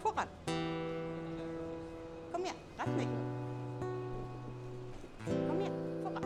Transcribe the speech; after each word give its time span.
Foran. 0.00 0.28
Kom 2.32 2.40
igjen. 2.40 2.56
Retning. 2.78 3.10
Kom 5.48 5.60
igjen. 5.60 5.76
Foran. 6.02 6.24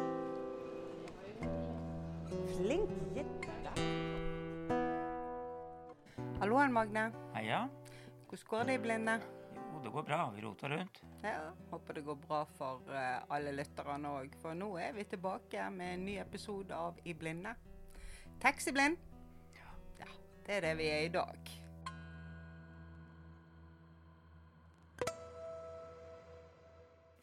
Flink 2.56 2.90
jente. 3.14 3.50
Halloen, 6.40 6.72
Magne. 6.72 7.12
Heia. 7.34 7.68
Hvordan 8.28 8.46
går 8.48 8.62
det 8.62 8.74
i 8.74 8.78
blinde? 8.78 9.20
Det 9.84 9.90
går 9.90 10.02
bra. 10.02 10.30
Vi 10.30 10.40
roter 10.40 10.68
rundt. 10.68 11.02
Ja, 11.22 11.52
Håper 11.70 11.94
det 11.94 12.00
går 12.00 12.14
bra 12.14 12.44
for 12.56 12.94
eh, 12.94 13.18
alle 13.28 13.52
lytterne 13.52 14.12
òg, 14.16 14.32
for 14.40 14.56
nå 14.56 14.70
er 14.80 14.94
vi 14.96 15.04
tilbake 15.04 15.66
med 15.74 15.98
en 15.98 16.06
ny 16.06 16.14
episode 16.22 16.72
av 16.76 16.96
I 17.04 17.12
blinde. 17.14 17.52
Taxiblind. 18.40 18.96
Ja, 19.52 20.08
det 20.46 20.56
er 20.56 20.64
det 20.64 20.70
vi 20.78 20.86
er 20.88 21.04
i 21.04 21.10
dag. 21.12 21.50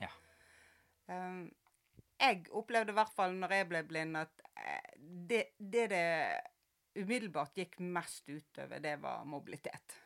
Ja. 0.05 0.13
Um, 1.09 1.41
jeg 2.21 2.45
opplevde 2.53 2.93
i 2.93 2.99
hvert 3.01 3.17
fall 3.17 3.33
når 3.41 3.57
jeg 3.57 3.69
ble 3.73 3.83
blind, 3.89 4.21
at 4.21 4.45
eh, 4.53 5.01
det, 5.33 5.43
det 5.57 5.89
det 5.97 6.05
umiddelbart 7.01 7.57
gikk 7.57 7.81
mest 7.81 8.29
utover, 8.29 8.77
det 8.85 8.99
var 9.01 9.25
mobilitet. 9.25 9.97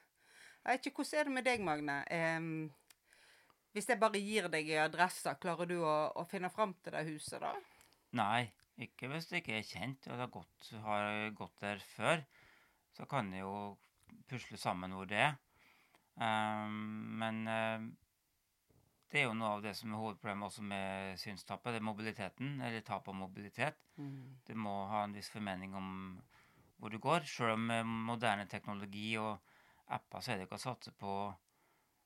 Jeg 0.65 0.79
vet 0.79 0.87
ikke, 0.89 1.03
Hvordan 1.03 1.19
er 1.19 1.27
det 1.27 1.33
med 1.35 1.45
deg, 1.45 1.61
Magne? 1.61 1.95
Em, 2.09 2.47
hvis 3.75 3.89
jeg 3.91 3.99
bare 4.01 4.17
gir 4.17 4.47
deg 4.49 4.69
en 4.73 4.85
adresse, 4.87 5.33
klarer 5.41 5.69
du 5.69 5.75
å, 5.83 5.95
å 6.17 6.23
finne 6.25 6.49
fram 6.49 6.73
til 6.81 6.95
det 6.95 7.03
huset, 7.11 7.43
da? 7.43 7.51
Nei, 8.17 8.47
ikke 8.81 9.11
hvis 9.11 9.27
det 9.29 9.43
ikke 9.43 9.59
er 9.59 9.67
kjent 9.67 10.07
og 10.07 10.15
det 10.15 10.23
har 10.23 10.31
gått, 10.33 10.69
har 10.87 11.09
gått 11.37 11.61
der 11.61 11.83
før. 11.93 12.23
Så 12.97 13.05
kan 13.11 13.29
jeg 13.35 13.43
jo 13.43 13.75
pusle 14.31 14.57
sammen 14.57 14.95
hvor 14.95 15.05
det 15.09 15.21
er. 15.27 15.37
Um, 16.15 17.13
men 17.19 17.41
eh, 17.51 17.85
det 19.11 19.21
er 19.21 19.27
jo 19.27 19.35
noe 19.37 19.57
av 19.57 19.65
det 19.65 19.75
som 19.77 19.91
er 19.93 20.01
hovedproblemet 20.01 20.47
også 20.49 20.63
med 20.65 21.19
synstappet. 21.21 21.75
Det 21.75 21.81
er 21.81 21.89
mobiliteten, 21.91 22.55
eller 22.63 22.85
tap 22.87 23.11
av 23.11 23.17
mobilitet. 23.19 23.77
Du 24.47 24.55
må 24.57 24.73
ha 24.89 25.03
en 25.05 25.13
viss 25.15 25.29
formening 25.31 25.75
om 25.77 25.91
hvor 26.79 26.89
du 26.91 26.97
går. 27.03 27.27
Selv 27.29 27.53
om 27.59 27.69
moderne 28.09 28.47
teknologi 28.51 29.13
og 29.21 29.37
apper 29.93 30.21
så 30.21 30.33
er 30.33 30.39
det 30.39 30.47
ikke 30.47 30.59
å 30.59 30.65
satse 30.65 30.93
på 30.97 31.15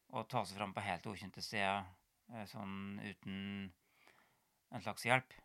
å 0.09 0.23
ta 0.29 0.43
seg 0.45 0.57
fram 0.57 0.73
på 0.73 0.83
helt 0.83 1.05
ukjente 1.11 1.43
steder 1.45 1.85
eh, 2.33 2.45
sånn 2.49 2.97
uten 3.03 3.37
en 4.69 4.83
slags 4.83 5.05
hjelp. 5.05 5.35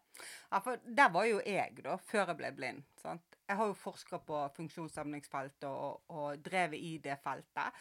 Ja, 0.51 0.61
for 0.63 0.79
der 0.85 1.11
var 1.11 1.27
jo 1.27 1.41
jeg, 1.43 1.81
da, 1.83 1.97
før 1.99 2.31
jeg 2.31 2.39
ble 2.39 2.51
blind. 2.55 2.85
sant? 3.03 3.39
Jeg 3.49 3.59
har 3.59 3.69
jo 3.69 3.77
forska 3.77 4.21
på 4.25 4.41
funksjonshemningsfeltet 4.57 5.67
og, 5.69 6.05
og 6.15 6.45
drevet 6.45 6.81
i 6.81 6.93
det 7.03 7.17
feltet. 7.25 7.81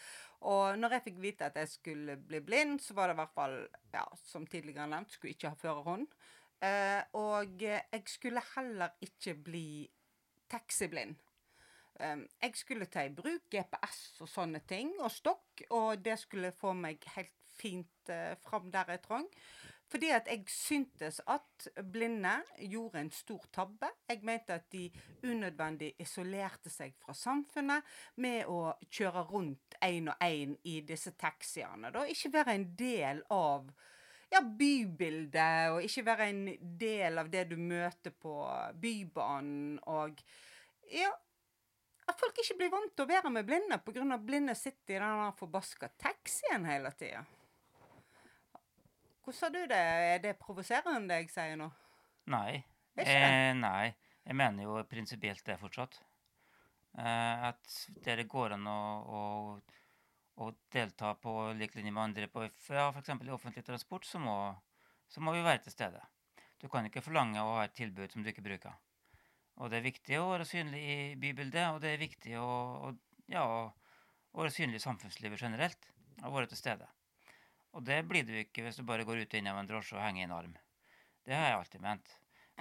Og 0.50 0.78
når 0.80 0.96
jeg 0.96 1.04
fikk 1.06 1.20
vite 1.22 1.48
at 1.48 1.60
jeg 1.62 1.70
skulle 1.72 2.18
bli 2.20 2.40
blind, 2.44 2.82
så 2.82 2.96
var 2.96 3.08
det 3.08 3.16
i 3.16 3.20
hvert 3.22 3.36
fall, 3.36 3.58
ja, 3.94 4.04
som 4.26 4.48
tidligere 4.50 4.90
nevnt, 4.90 5.14
skulle 5.14 5.36
ikke 5.36 5.54
ha 5.54 5.60
førerhånd. 5.60 6.08
Eh, 6.64 7.00
og 7.20 7.62
jeg 7.62 8.02
skulle 8.10 8.44
heller 8.54 8.98
ikke 9.04 9.36
bli 9.46 9.68
taxiblind. 10.50 11.16
Jeg 11.98 12.56
skulle 12.58 12.88
ta 12.90 13.04
i 13.06 13.12
bruk 13.14 13.46
GPS 13.52 14.00
og 14.24 14.30
sånne 14.30 14.64
ting, 14.66 14.90
og 14.98 15.12
stokk, 15.14 15.66
og 15.70 16.02
det 16.02 16.18
skulle 16.18 16.54
få 16.56 16.72
meg 16.74 17.04
helt 17.14 17.34
fint 17.54 18.10
uh, 18.10 18.34
fram 18.42 18.70
der 18.74 18.96
jeg 18.96 19.04
trang. 19.04 19.28
Fordi 19.94 20.08
at 20.10 20.26
jeg 20.26 20.48
syntes 20.50 21.20
at 21.30 21.68
blinde 21.92 22.32
gjorde 22.58 23.02
en 23.04 23.10
stor 23.14 23.44
tabbe. 23.52 23.90
Jeg 24.08 24.24
mente 24.26 24.56
at 24.56 24.64
de 24.72 24.88
unødvendig 25.22 25.92
isolerte 26.00 26.72
seg 26.72 26.96
fra 26.98 27.14
samfunnet 27.14 27.84
med 28.16 28.48
å 28.50 28.72
kjøre 28.88 29.22
rundt 29.28 29.76
én 29.84 30.08
og 30.10 30.24
én 30.24 30.56
i 30.64 30.80
disse 30.88 31.12
taxiene. 31.20 31.92
Da. 31.94 32.06
Ikke 32.10 32.32
være 32.32 32.56
en 32.56 32.66
del 32.78 33.22
av 33.30 33.68
ja, 34.32 34.40
bybildet, 34.42 35.70
og 35.76 35.84
ikke 35.86 36.06
være 36.08 36.28
en 36.32 36.44
del 36.80 37.20
av 37.22 37.30
det 37.30 37.44
du 37.52 37.56
møter 37.60 38.16
på 38.18 38.34
Bybanen. 38.80 39.78
Og 39.94 40.24
ja, 40.90 41.12
at 42.04 42.20
folk 42.20 42.38
ikke 42.42 42.56
blir 42.58 42.72
vant 42.72 42.92
til 42.92 43.06
å 43.06 43.08
være 43.08 43.32
med 43.32 43.46
blinde 43.48 43.78
pga. 43.80 44.18
blinde 44.18 44.54
sitter 44.58 44.96
i 44.96 45.00
den 45.00 45.36
forbaska 45.38 45.88
taxien 45.96 46.66
hele 46.68 46.92
tida. 46.98 47.24
Hvordan 49.24 49.38
sa 49.38 49.48
du 49.48 49.62
det? 49.66 49.84
Er 50.14 50.18
det 50.20 50.34
provoserende 50.38 51.08
det 51.08 51.22
jeg 51.22 51.30
sier 51.32 51.56
nå? 51.56 51.70
Nei. 52.28 52.60
Eh, 53.00 53.52
nei. 53.56 53.94
Jeg 54.24 54.36
mener 54.36 54.66
jo 54.66 54.82
prinsipielt 54.88 55.44
det 55.46 55.56
fortsatt. 55.60 55.96
Eh, 56.98 57.46
at 57.48 57.78
det 58.04 58.28
går 58.28 58.54
an 58.58 58.68
å, 58.68 58.80
å, 59.00 59.22
å 60.44 60.50
delta 60.72 61.14
på 61.18 61.32
lik 61.56 61.74
linje 61.74 61.92
med 61.92 62.04
andre 62.04 62.28
på 62.28 62.44
ja, 62.44 62.90
f.eks. 62.92 63.14
i 63.16 63.32
offentlig 63.34 63.64
transport, 63.64 64.04
så 64.04 64.20
må, 64.20 64.36
så 65.08 65.24
må 65.24 65.32
vi 65.34 65.42
være 65.44 65.64
til 65.64 65.74
stede. 65.74 66.04
Du 66.60 66.68
kan 66.68 66.86
ikke 66.86 67.02
forlange 67.04 67.40
å 67.40 67.56
ha 67.58 67.64
et 67.64 67.74
tilbud 67.76 68.12
som 68.12 68.22
du 68.22 68.30
ikke 68.30 68.44
bruker. 68.44 68.76
Og 69.62 69.70
det 69.70 69.78
er 69.78 69.86
viktig 69.86 70.18
å 70.18 70.30
være 70.32 70.46
synlig 70.48 70.82
i 70.82 70.98
bybildet, 71.20 71.68
og 71.70 71.80
det 71.84 71.94
er 71.94 72.02
viktig 72.02 72.34
å, 72.40 72.48
å, 72.88 72.92
ja, 73.30 73.44
å 73.44 74.40
være 74.40 74.54
synlig 74.54 74.80
i 74.80 74.86
samfunnslivet 74.86 75.42
generelt. 75.46 75.90
Og 76.24 76.34
være 76.34 76.50
til 76.50 76.58
stede. 76.58 76.88
Og 77.74 77.82
det 77.86 78.00
blir 78.06 78.26
du 78.26 78.34
ikke 78.38 78.62
hvis 78.64 78.78
du 78.78 78.84
bare 78.86 79.06
går 79.06 79.24
ut 79.24 79.32
og 79.34 79.38
inn 79.38 79.50
av 79.50 79.58
en 79.60 79.68
drosje 79.68 79.96
og 79.96 80.02
henger 80.02 80.22
i 80.22 80.26
en 80.28 80.36
arm. 80.36 80.54
Det 81.26 81.34
har 81.34 81.48
jeg 81.48 81.58
alltid 81.58 81.82
ment. 81.82 82.12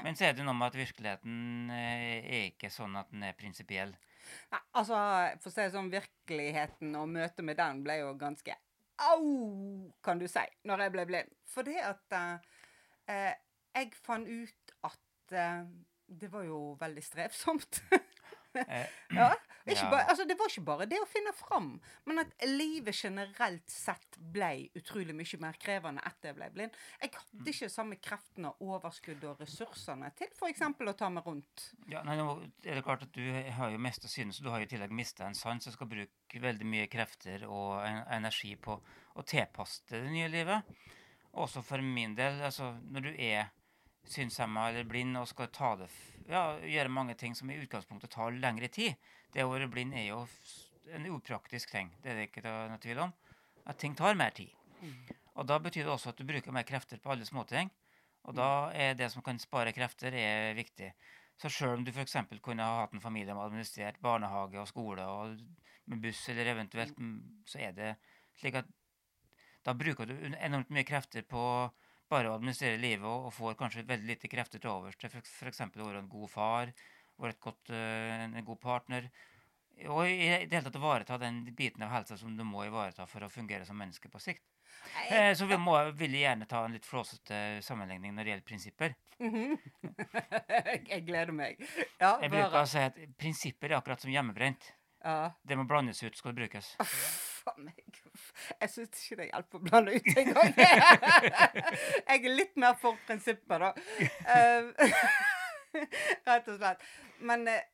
Men 0.01 0.17
så 0.17 0.25
er 0.25 0.33
det 0.33 0.45
noe 0.45 0.57
med 0.57 0.71
at 0.71 0.79
virkeligheten 0.79 1.73
eh, 1.73 2.23
er 2.23 2.47
ikke 2.49 2.71
sånn 2.73 2.97
at 2.97 3.11
den 3.13 3.25
er 3.27 3.37
prinsipiell. 3.37 3.93
Nei, 4.53 4.61
altså, 4.79 4.97
for 5.43 5.51
å 5.51 5.53
si 5.53 5.61
det 5.61 5.73
sånn, 5.75 5.91
virkeligheten 5.93 6.95
og 6.97 7.11
møtet 7.13 7.45
med 7.45 7.59
den 7.59 7.83
ble 7.85 7.99
jo 7.99 8.13
ganske 8.17 8.55
au, 9.03 9.91
kan 10.05 10.21
du 10.21 10.25
si, 10.29 10.43
når 10.65 10.85
jeg 10.85 10.93
ble 10.95 11.05
blind. 11.09 11.33
Fordi 11.53 11.75
at 11.81 12.17
eh, 12.17 12.53
eh, 13.13 13.33
jeg 13.77 13.93
fant 14.05 14.29
ut 14.29 14.75
at 14.89 15.37
eh, 15.37 15.65
det 16.07 16.29
var 16.33 16.47
jo 16.47 16.73
veldig 16.81 17.05
strevsomt. 17.05 17.83
Eh, 18.53 18.85
ja, 19.17 19.33
Bare, 19.65 20.09
altså, 20.09 20.25
det 20.27 20.35
var 20.39 20.49
ikke 20.51 20.65
bare 20.67 20.85
det 20.91 20.97
å 20.99 21.07
finne 21.07 21.31
fram, 21.33 21.69
men 22.05 22.19
at 22.21 22.33
livet 22.45 22.97
generelt 22.97 23.71
sett 23.71 24.17
ble 24.33 24.67
utrolig 24.75 25.15
mye 25.15 25.39
mer 25.39 25.55
krevende 25.61 26.03
etter 26.03 26.29
jeg 26.29 26.37
ble 26.37 26.49
blind. 26.51 26.75
Jeg 26.99 27.13
hadde 27.15 27.53
ikke 27.53 27.69
samme 27.71 27.99
kreftene, 28.03 28.51
overskuddet 28.59 29.29
og 29.31 29.39
ressursene 29.41 30.11
til 30.19 30.27
f.eks. 30.35 30.65
å 30.67 30.95
ta 30.99 31.09
meg 31.13 31.29
rundt. 31.29 31.69
Ja, 31.87 32.03
nei, 32.03 32.17
nå 32.19 32.27
er 32.43 32.75
det 32.75 32.83
klart 32.83 33.07
at 33.07 33.15
Du 33.15 33.23
har 33.23 33.71
jo 33.71 33.79
mista 33.81 34.11
synet, 34.11 34.35
så 34.35 34.43
du 34.43 34.51
har 34.51 34.59
jo 34.59 34.67
i 34.67 34.73
tillegg 34.73 34.91
mista 34.91 35.29
en 35.29 35.37
sans 35.37 35.71
og 35.71 35.77
skal 35.77 35.91
bruke 35.95 36.43
veldig 36.43 36.67
mye 36.67 36.91
krefter 36.91 37.47
og 37.47 37.79
energi 38.11 38.57
på 38.59 38.75
å 39.15 39.25
tilpasse 39.25 39.87
det 39.93 40.03
nye 40.11 40.27
livet. 40.33 40.75
Også 41.39 41.63
for 41.65 41.81
min 41.81 42.17
del, 42.19 42.41
altså 42.43 42.73
når 42.91 43.07
du 43.07 43.13
er 43.15 43.47
synshemma 44.09 44.69
eller 44.69 44.87
blind 44.87 45.17
og 45.17 45.27
skal 45.29 45.49
ta 45.53 45.73
det, 45.79 45.89
ja, 46.29 46.43
gjøre 46.59 46.91
mange 46.91 47.15
ting 47.19 47.35
som 47.35 47.49
i 47.51 47.57
utgangspunktet 47.61 48.11
tar 48.13 48.35
lengre 48.35 48.69
tid 48.71 48.95
Det 49.33 49.43
å 49.43 49.51
være 49.51 49.69
blind 49.71 49.95
er 49.97 50.07
jo 50.07 50.19
en 50.93 51.07
upraktisk 51.09 51.71
ting. 51.71 51.89
Det 52.03 52.11
er 52.11 52.19
det 52.19 52.27
ikke 52.27 52.43
noe 52.45 52.77
tvil 52.83 52.99
om. 53.05 53.13
At 53.65 53.79
ting 53.81 53.95
tar 53.97 54.17
mer 54.19 54.35
tid. 54.35 54.51
Og 55.33 55.47
da 55.49 55.57
betyr 55.63 55.87
det 55.87 55.93
også 55.93 56.11
at 56.11 56.19
du 56.19 56.27
bruker 56.27 56.53
mer 56.53 56.67
krefter 56.67 56.99
på 57.01 57.13
alle 57.13 57.25
småting. 57.25 57.71
Og 58.29 58.35
da 58.37 58.69
er 58.77 58.93
det 58.99 59.09
som 59.11 59.23
kan 59.25 59.39
spare 59.41 59.73
krefter, 59.75 60.13
er 60.13 60.53
viktig. 60.55 60.91
Så 61.39 61.49
sjøl 61.49 61.79
om 61.79 61.85
du 61.87 61.91
f.eks. 61.91 62.15
kunne 62.43 62.63
ha 62.63 62.83
hatt 62.83 62.93
en 62.93 63.01
familie 63.01 63.33
med 63.33 63.47
administrert 63.47 63.97
barnehage 64.03 64.59
og 64.61 64.69
skole 64.69 65.07
og 65.09 65.39
med 65.89 66.03
buss, 66.03 66.21
eller 66.29 66.53
eventuelt 66.53 66.99
mm, 66.99 67.17
så 67.49 67.59
er 67.65 67.73
det 67.75 67.89
slik 68.39 68.61
at 68.61 68.69
da 69.65 69.73
bruker 69.75 70.07
du 70.07 70.13
enormt 70.15 70.71
mye 70.71 70.85
krefter 70.87 71.25
på 71.27 71.41
bare 72.13 72.29
å 72.31 72.37
administrere 72.37 72.79
livet 72.81 73.05
og, 73.09 73.27
og 73.29 73.35
får 73.35 73.57
kanskje 73.59 73.85
veldig 73.89 74.11
lite 74.13 74.29
krefter 74.31 74.61
til 74.63 74.71
overs 74.73 74.97
til 75.01 75.09
f.eks. 75.11 75.61
å 75.65 75.85
være 75.89 76.03
en 76.03 76.09
god 76.11 76.29
far, 76.31 76.73
være 77.21 77.35
et 77.35 77.43
godt, 77.43 77.73
eh, 77.73 78.25
en 78.29 78.45
god 78.47 78.61
partner. 78.61 79.09
Og 79.89 80.05
i 80.05 80.27
det 80.45 80.53
hele 80.53 80.67
tatt 80.67 80.77
ivareta 80.77 81.17
den 81.17 81.39
biten 81.57 81.81
av 81.81 81.89
helsa 81.95 82.17
som 82.19 82.35
du 82.37 82.43
må 82.45 82.67
ivareta 82.67 83.07
for 83.09 83.25
å 83.25 83.31
fungere 83.33 83.65
som 83.65 83.79
menneske 83.81 84.11
på 84.13 84.21
sikt. 84.21 84.45
Jeg, 84.83 85.09
Eh, 85.13 85.31
så 85.37 85.45
vi 85.49 85.57
må, 85.57 85.73
vil 85.97 86.15
gjerne 86.17 86.45
ta 86.49 86.63
en 86.65 86.73
litt 86.75 86.85
flåsete 86.85 87.37
sammenligning 87.65 88.13
når 88.15 88.23
det 88.25 88.31
gjelder 88.33 88.47
prinsipper. 88.49 88.95
jeg 90.91 91.03
gleder 91.07 91.33
meg. 91.35 91.61
Ja, 92.01 92.17
Jeg 92.21 92.31
bruker 92.33 92.49
bare. 92.51 92.63
å 92.65 92.69
si 92.69 92.81
at 92.81 92.97
prinsipper 93.19 93.71
er 93.71 93.79
akkurat 93.79 94.01
som 94.03 94.11
hjemmebrent. 94.13 94.71
Ja. 95.03 95.33
Det 95.43 95.57
må 95.59 95.65
blandes 95.69 96.01
ut, 96.03 96.15
skal 96.17 96.33
det 96.33 96.43
brukes. 96.43 96.73
Faen 97.43 97.67
meg. 97.67 97.99
Jeg 98.61 98.71
syns 98.71 99.03
ikke 99.03 99.19
det 99.21 99.29
hjelper 99.29 99.59
å 99.59 99.63
blande 99.67 99.97
ut 99.97 100.09
engang. 100.21 100.55
jeg 102.07 102.17
er 102.17 102.35
litt 102.37 102.57
mer 102.59 102.77
for 102.79 102.99
prinsippet, 103.07 103.63
da. 103.63 103.73
Eh, 104.35 104.97
Rett 106.27 106.49
og 106.49 106.57
slett. 106.59 106.83
Men 107.25 107.47
eh, 107.51 107.65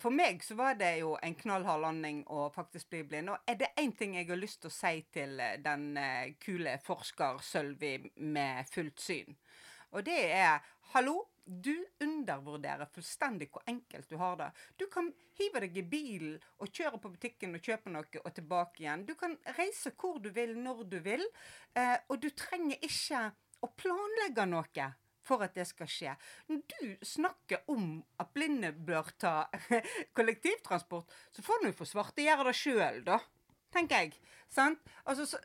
for 0.00 0.14
meg 0.14 0.44
så 0.44 0.56
var 0.56 0.78
det 0.80 0.94
jo 1.02 1.12
en 1.22 1.34
knallhard 1.36 1.82
landing 1.82 2.22
å 2.32 2.48
faktisk 2.54 2.90
bli 2.92 3.02
blind. 3.08 3.32
Og 3.32 3.50
er 3.50 3.58
det 3.60 3.72
én 3.80 3.92
ting 3.96 4.16
jeg 4.16 4.28
har 4.30 4.40
lyst 4.40 4.62
til 4.62 4.72
å 4.72 4.76
si 4.76 5.02
til 5.12 5.36
eh, 5.40 5.58
den 5.60 5.90
eh, 6.00 6.32
kule 6.40 6.76
forsker 6.84 7.42
Sølvi 7.44 7.96
med 8.16 8.68
fullt 8.72 9.00
syn, 9.00 9.36
og 9.90 10.06
det 10.06 10.20
er 10.32 10.62
Hallo, 10.94 11.20
du 11.50 11.74
undervurderer 12.00 12.86
fullstendig 12.94 13.50
hvor 13.50 13.64
enkelt 13.70 14.08
du 14.10 14.16
har 14.20 14.36
det. 14.38 14.48
Du 14.78 14.86
kan 14.92 15.10
hive 15.38 15.62
deg 15.64 15.76
i 15.80 15.86
bilen 15.86 16.38
og 16.62 16.70
kjøre 16.70 17.00
på 17.02 17.10
butikken 17.16 17.56
og 17.58 17.66
kjøpe 17.66 17.92
noe 17.92 18.22
og 18.22 18.32
tilbake 18.36 18.84
igjen. 18.84 19.04
Du 19.08 19.16
kan 19.18 19.36
reise 19.58 19.92
hvor 19.98 20.20
du 20.22 20.30
vil, 20.34 20.54
når 20.58 20.84
du 20.92 20.98
vil, 21.04 21.26
eh, 21.74 21.96
og 22.08 22.20
du 22.22 22.30
trenger 22.30 22.78
ikke 22.86 23.26
å 23.60 23.72
planlegge 23.76 24.46
noe 24.48 24.90
for 25.26 25.44
at 25.44 25.54
det 25.58 25.66
skal 25.68 25.90
skje. 25.90 26.14
Når 26.50 26.62
du 26.74 27.06
snakker 27.06 27.66
om 27.70 28.00
at 28.22 28.32
blinde 28.34 28.72
bør 28.72 29.10
ta 29.20 29.34
kollektivtransport, 30.16 31.10
så 31.32 31.44
får 31.44 31.66
du 31.66 31.72
for 31.76 31.88
svarte 31.88 32.24
gjøre 32.24 32.50
det 32.50 32.56
sjøl, 32.58 33.02
da. 33.06 33.20
Tenker 33.70 34.06
jeg. 34.06 34.16
Sant? 34.50 34.80
Altså, 35.04 35.28
så, 35.30 35.38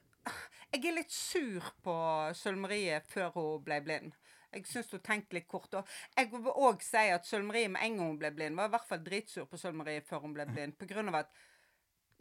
jeg 0.74 0.90
er 0.90 0.98
litt 0.98 1.14
sur 1.14 1.68
på 1.86 1.96
Sølv 2.36 2.66
før 3.08 3.36
hun 3.36 3.66
ble 3.66 3.82
blind. 3.86 4.16
Jeg 4.56 4.68
syns 4.70 4.94
hun 4.96 5.04
tenkte 5.04 5.38
litt 5.38 5.50
kort. 5.52 5.74
Og 5.76 5.96
jeg 6.16 6.32
vil 6.32 6.52
òg 6.52 6.84
si 6.86 7.04
at 7.12 7.28
Sølv 7.28 7.52
med 7.52 7.68
en 7.68 8.00
gang 8.00 8.08
hun 8.08 8.22
ble 8.22 8.32
blind, 8.36 8.58
var 8.58 8.70
i 8.70 8.76
hvert 8.76 8.88
fall 8.88 9.04
dritsur 9.04 9.50
på 9.52 9.60
Sølv 9.60 9.84
før 10.08 10.24
hun 10.24 10.36
ble 10.36 10.48
blind. 10.50 10.78
På 10.80 10.88
grunn 10.90 11.12
av 11.12 11.24
at 11.24 11.36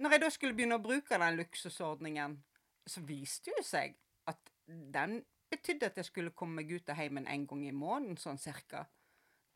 når 0.02 0.16
jeg 0.16 0.24
da 0.24 0.30
skulle 0.34 0.58
begynne 0.58 0.80
å 0.80 0.82
bruke 0.82 1.18
den 1.18 1.38
luksusordningen, 1.38 2.40
så 2.86 3.00
viste 3.06 3.54
det 3.56 3.64
seg 3.66 3.94
at 4.30 4.50
den 4.66 5.20
betydde 5.52 5.86
at 5.86 6.00
jeg 6.00 6.08
skulle 6.08 6.34
komme 6.34 6.60
meg 6.60 6.72
ut 6.74 6.90
av 6.90 6.98
heimen 6.98 7.28
en 7.30 7.46
gang 7.46 7.62
i 7.68 7.74
måneden, 7.74 8.18
sånn 8.18 8.40
cirka. 8.42 8.88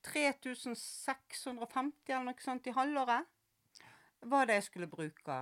3650 0.06 2.14
eller 2.14 2.30
noe 2.30 2.44
sånt 2.44 2.70
i 2.70 2.76
halvåret 2.76 3.26
var 4.30 4.46
det 4.46 4.60
jeg 4.60 4.68
skulle 4.68 4.90
bruke 4.90 5.38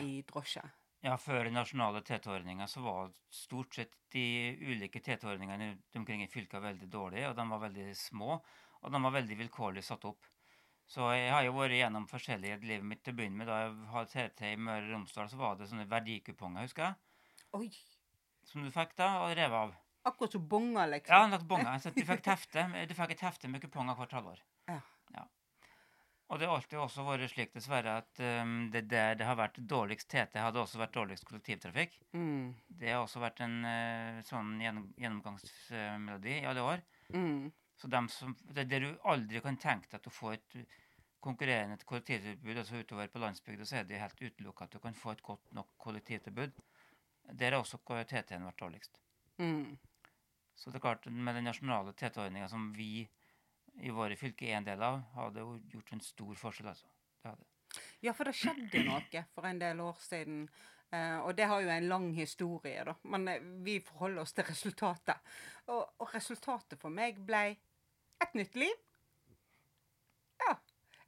i 0.00 0.20
drosje. 0.28 0.62
Ja, 1.04 1.18
før 1.20 1.44
den 1.44 1.58
nasjonale 1.58 2.00
TT-ordninga 2.00 2.64
så 2.70 2.80
var 2.80 3.10
stort 3.28 3.76
sett 3.76 3.92
de 4.14 4.24
ulike 4.64 5.02
TT-ordningene 5.04 5.74
omkring 6.00 6.22
i 6.24 6.30
fylka 6.32 6.62
veldig 6.64 6.88
dårlige, 6.88 7.28
og 7.28 7.36
de 7.36 7.44
var 7.50 7.60
veldig 7.66 7.88
små, 7.98 8.38
og 8.80 8.94
de 8.94 9.00
var 9.04 9.12
veldig 9.18 9.36
vilkårlig 9.42 9.84
satt 9.84 10.06
opp. 10.08 10.30
Så 10.88 11.10
jeg 11.12 11.28
har 11.32 11.44
jo 11.44 11.52
vært 11.56 11.76
gjennom 11.76 12.06
forskjellige 12.08 12.56
livet 12.64 12.88
mitt 12.88 13.02
til 13.04 13.12
å 13.12 13.18
begynne 13.18 13.40
med. 13.40 13.48
Da 13.48 13.60
jeg 13.62 13.76
hadde 13.92 14.24
TT 14.32 14.48
i 14.50 14.56
Møre 14.60 14.84
og 14.84 14.90
Romsdal, 14.94 15.28
så 15.32 15.40
var 15.40 15.60
det 15.60 15.68
sånne 15.68 15.86
verdikuponger, 15.92 16.64
husker 16.64 16.88
jeg. 16.88 17.44
Oi. 17.56 17.68
Som 18.48 18.64
du 18.64 18.72
fikk 18.72 18.96
da, 18.96 19.10
og 19.24 19.36
rev 19.36 19.56
av. 19.60 19.76
Akkurat 20.08 20.36
som 20.36 20.48
bonger, 20.48 20.88
liksom. 20.92 21.32
Ja, 21.32 21.44
bonger. 21.52 21.78
Så 21.80 21.92
du 21.92 22.02
fikk, 22.04 22.26
hefte, 22.28 22.66
du 22.88 22.96
fikk 22.96 23.14
et 23.16 23.24
hefte 23.24 23.48
med 23.52 23.64
kuponger 23.64 23.96
hvert 24.00 24.16
halvår. 24.16 24.44
Ja. 24.68 24.80
ja. 25.16 25.24
Og 26.32 26.40
det 26.40 26.46
har 26.48 26.56
alltid 26.56 26.78
også 26.80 27.04
vært 27.04 27.28
slik, 27.30 27.50
dessverre, 27.52 27.98
at 28.00 28.20
um, 28.42 28.54
det 28.72 28.86
der 28.88 29.18
det 29.20 29.26
har 29.28 29.36
vært 29.36 29.58
dårligst 29.70 30.08
TT, 30.08 30.38
hadde 30.40 30.62
også 30.62 30.80
vært 30.80 30.94
dårligst 30.96 31.26
kollektivtrafikk. 31.28 31.98
Mm. 32.16 32.54
Det 32.80 32.94
har 32.94 33.02
også 33.02 33.20
vært 33.20 33.42
en 33.44 33.58
uh, 33.66 34.22
sånn 34.24 34.54
gjennom, 34.62 34.88
gjennomgangsmelodi 35.00 36.38
i 36.38 36.48
alle 36.48 36.64
år. 36.64 36.84
Mm. 37.12 37.52
Så 37.76 37.90
dem 37.92 38.08
som, 38.08 38.32
det, 38.48 38.64
det 38.70 38.80
du 38.86 38.88
aldri 39.10 39.42
kan 39.44 39.60
tenke 39.60 39.90
deg 39.90 40.00
at 40.00 40.08
du 40.08 40.14
får 40.14 40.38
et 40.38 40.58
konkurrerende 41.24 41.76
kollektivtilbud 41.88 42.60
altså 42.60 42.80
utover 42.80 43.08
på 43.12 43.20
landsbygda, 43.20 43.66
så 43.68 43.80
er 43.80 43.88
det 43.88 44.00
helt 44.00 44.20
utelukka 44.20 44.66
at 44.66 44.76
du 44.76 44.80
kan 44.82 44.96
få 44.96 45.14
et 45.14 45.24
godt 45.24 45.52
nok 45.56 45.70
kollektivtilbud. 45.80 46.56
Der 47.32 47.52
har 47.52 47.60
også 47.60 47.80
TT-en 47.80 48.44
vært 48.44 48.60
dårligst. 48.60 49.00
Mm. 49.40 49.76
Så 50.54 50.70
det 50.70 50.78
er 50.78 50.84
klart, 50.84 51.06
med 51.06 51.34
den 51.34 51.48
nasjonale 51.48 51.92
TT-ordninga 51.92 52.48
som 52.48 52.68
vi 52.76 53.08
i 53.82 53.90
våre 53.90 54.16
fylker 54.16 54.50
er 54.50 54.58
en 54.58 54.68
del 54.68 54.82
av, 54.82 55.00
har 55.16 55.34
det 55.34 55.42
jo 55.42 55.56
gjort 55.74 55.92
en 55.96 56.04
stor 56.04 56.38
forskjell, 56.38 56.70
altså. 56.70 56.90
Det 57.22 57.32
hadde. 57.32 57.50
Ja, 58.04 58.12
for 58.14 58.28
det 58.28 58.36
skjedde 58.38 58.84
noe 58.86 59.24
for 59.34 59.48
en 59.48 59.60
del 59.62 59.80
år 59.82 59.98
siden. 60.04 60.44
Eh, 60.94 61.18
og 61.18 61.34
det 61.36 61.48
har 61.50 61.62
jo 61.62 61.70
en 61.72 61.88
lang 61.88 62.10
historie, 62.14 62.84
da. 62.86 62.94
Men 63.10 63.28
eh, 63.28 63.46
vi 63.66 63.78
forholder 63.82 64.22
oss 64.22 64.34
til 64.36 64.46
resultatet. 64.46 65.32
Og, 65.66 65.82
og, 65.98 66.08
resultatet 66.14 66.78
for 66.80 66.94
meg 66.94 67.18
ble 67.26 67.46
et 68.22 68.36
nytt 68.38 68.58
liv. 68.60 68.76
Ja. 70.44 70.54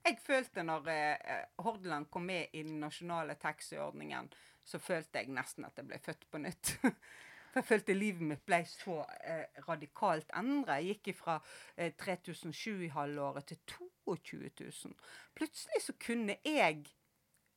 Jeg 0.06 0.18
følte 0.22 0.64
når 0.66 0.90
eh, 0.92 1.46
Hordaland 1.62 2.10
kom 2.10 2.26
med 2.30 2.54
i 2.54 2.64
den 2.66 2.80
nasjonale 2.82 3.36
taxiordningen, 3.42 4.30
så 4.66 4.80
følte 4.82 5.22
jeg 5.22 5.34
nesten 5.34 5.66
at 5.68 5.78
jeg 5.78 5.86
ble 5.86 6.02
født 6.02 6.26
på 6.30 6.42
nytt. 6.42 6.74
Jeg 7.56 7.64
følte 7.64 7.94
livet 7.96 8.20
mitt 8.20 8.42
ble 8.44 8.58
så 8.68 8.98
eh, 9.24 9.62
radikalt 9.64 10.28
endra. 10.36 10.76
Jeg 10.82 10.98
gikk 10.98 11.16
fra 11.22 11.38
eh, 11.76 11.94
3007 11.96 12.84
i 12.84 12.90
halvåret 12.92 13.48
til 13.48 13.62
22 14.04 14.50
000. 14.60 14.98
Plutselig 15.38 15.80
så 15.86 15.96
kunne 16.00 16.36
jeg 16.44 16.84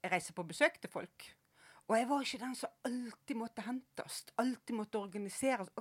reise 0.07 0.34
på 0.34 0.48
besøk 0.48 0.80
til 0.80 0.92
folk. 0.94 1.28
Og 1.90 1.98
jeg 1.98 2.06
var 2.06 2.22
ikke 2.22 2.40
den 2.44 2.56
som 2.56 2.74
alltid 2.86 3.36
måtte 3.36 3.63
hentes, 3.66 4.19
alltid 4.38 4.75
måtte 4.78 5.00
organiseres. 5.01 5.72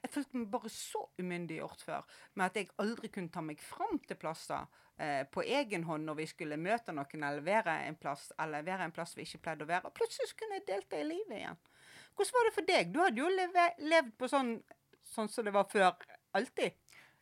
Jeg 0.00 0.10
følte 0.10 0.38
meg 0.40 0.46
bare 0.50 0.70
så 0.72 1.02
umyndiggjort 1.20 1.84
før, 1.84 2.06
med 2.34 2.46
at 2.46 2.56
jeg 2.56 2.70
aldri 2.80 3.10
kunne 3.12 3.30
ta 3.30 3.42
meg 3.44 3.60
fram 3.60 4.00
til 4.08 4.16
plasser 4.16 4.64
eh, 4.96 5.26
på 5.28 5.44
egen 5.44 5.84
hånd 5.84 6.08
når 6.08 6.22
vi 6.22 6.26
skulle 6.30 6.56
møte 6.56 6.96
noen 6.96 7.28
eller 7.28 7.44
være 7.44 7.76
en 7.84 8.00
plass, 8.00 8.30
eller 8.40 8.64
være 8.64 8.88
en 8.88 8.96
plass 8.96 9.12
vi 9.18 9.28
ikke 9.28 9.42
pleide 9.44 9.68
å 9.68 9.70
være. 9.70 9.92
Og 9.92 9.96
plutselig 10.00 10.32
kunne 10.40 10.58
jeg 10.58 10.70
delta 10.72 10.98
i 10.98 11.06
livet 11.10 11.36
igjen. 11.42 11.60
Hvordan 12.16 12.36
var 12.36 12.48
det 12.48 12.54
for 12.54 12.68
deg? 12.68 12.92
Du 12.92 13.00
hadde 13.02 13.22
jo 13.22 13.28
leve, 13.32 13.66
levd 13.92 14.14
på 14.20 14.28
sånn, 14.30 14.56
sånn 15.14 15.30
som 15.32 15.46
det 15.46 15.54
var 15.54 15.68
før, 15.70 15.94
alltid. 16.36 16.76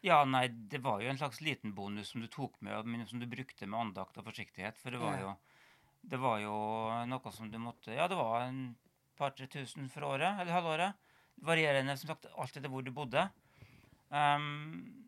Ja, 0.05 0.23
nei, 0.25 0.47
det 0.49 0.81
var 0.81 1.03
jo 1.03 1.11
en 1.13 1.19
slags 1.21 1.43
liten 1.45 1.75
bonus 1.77 2.15
som 2.15 2.23
du 2.25 2.29
tok 2.33 2.57
med, 2.65 2.87
men 2.89 3.07
som 3.07 3.21
du 3.21 3.27
brukte 3.29 3.69
med 3.69 3.81
andakt 3.81 4.17
og 4.17 4.27
forsiktighet. 4.31 4.79
For 4.81 4.97
det 4.97 5.01
var, 5.03 5.19
jo, 5.21 5.35
det 6.01 6.21
var 6.23 6.39
jo 6.41 6.55
noe 7.11 7.33
som 7.37 7.51
du 7.53 7.59
måtte 7.61 7.93
Ja, 7.93 8.09
det 8.09 8.17
var 8.17 8.47
en 8.47 8.63
par-tre 9.21 9.47
tusen 9.53 9.91
for 9.93 10.09
året, 10.09 10.41
eller 10.41 10.57
halvåret. 10.57 11.09
Varierende 11.45 11.97
som 12.01 12.15
sagt 12.15 12.31
alt 12.33 12.57
etter 12.57 12.73
hvor 12.73 12.85
du 12.85 12.93
bodde. 12.97 13.27
Um, 14.09 15.07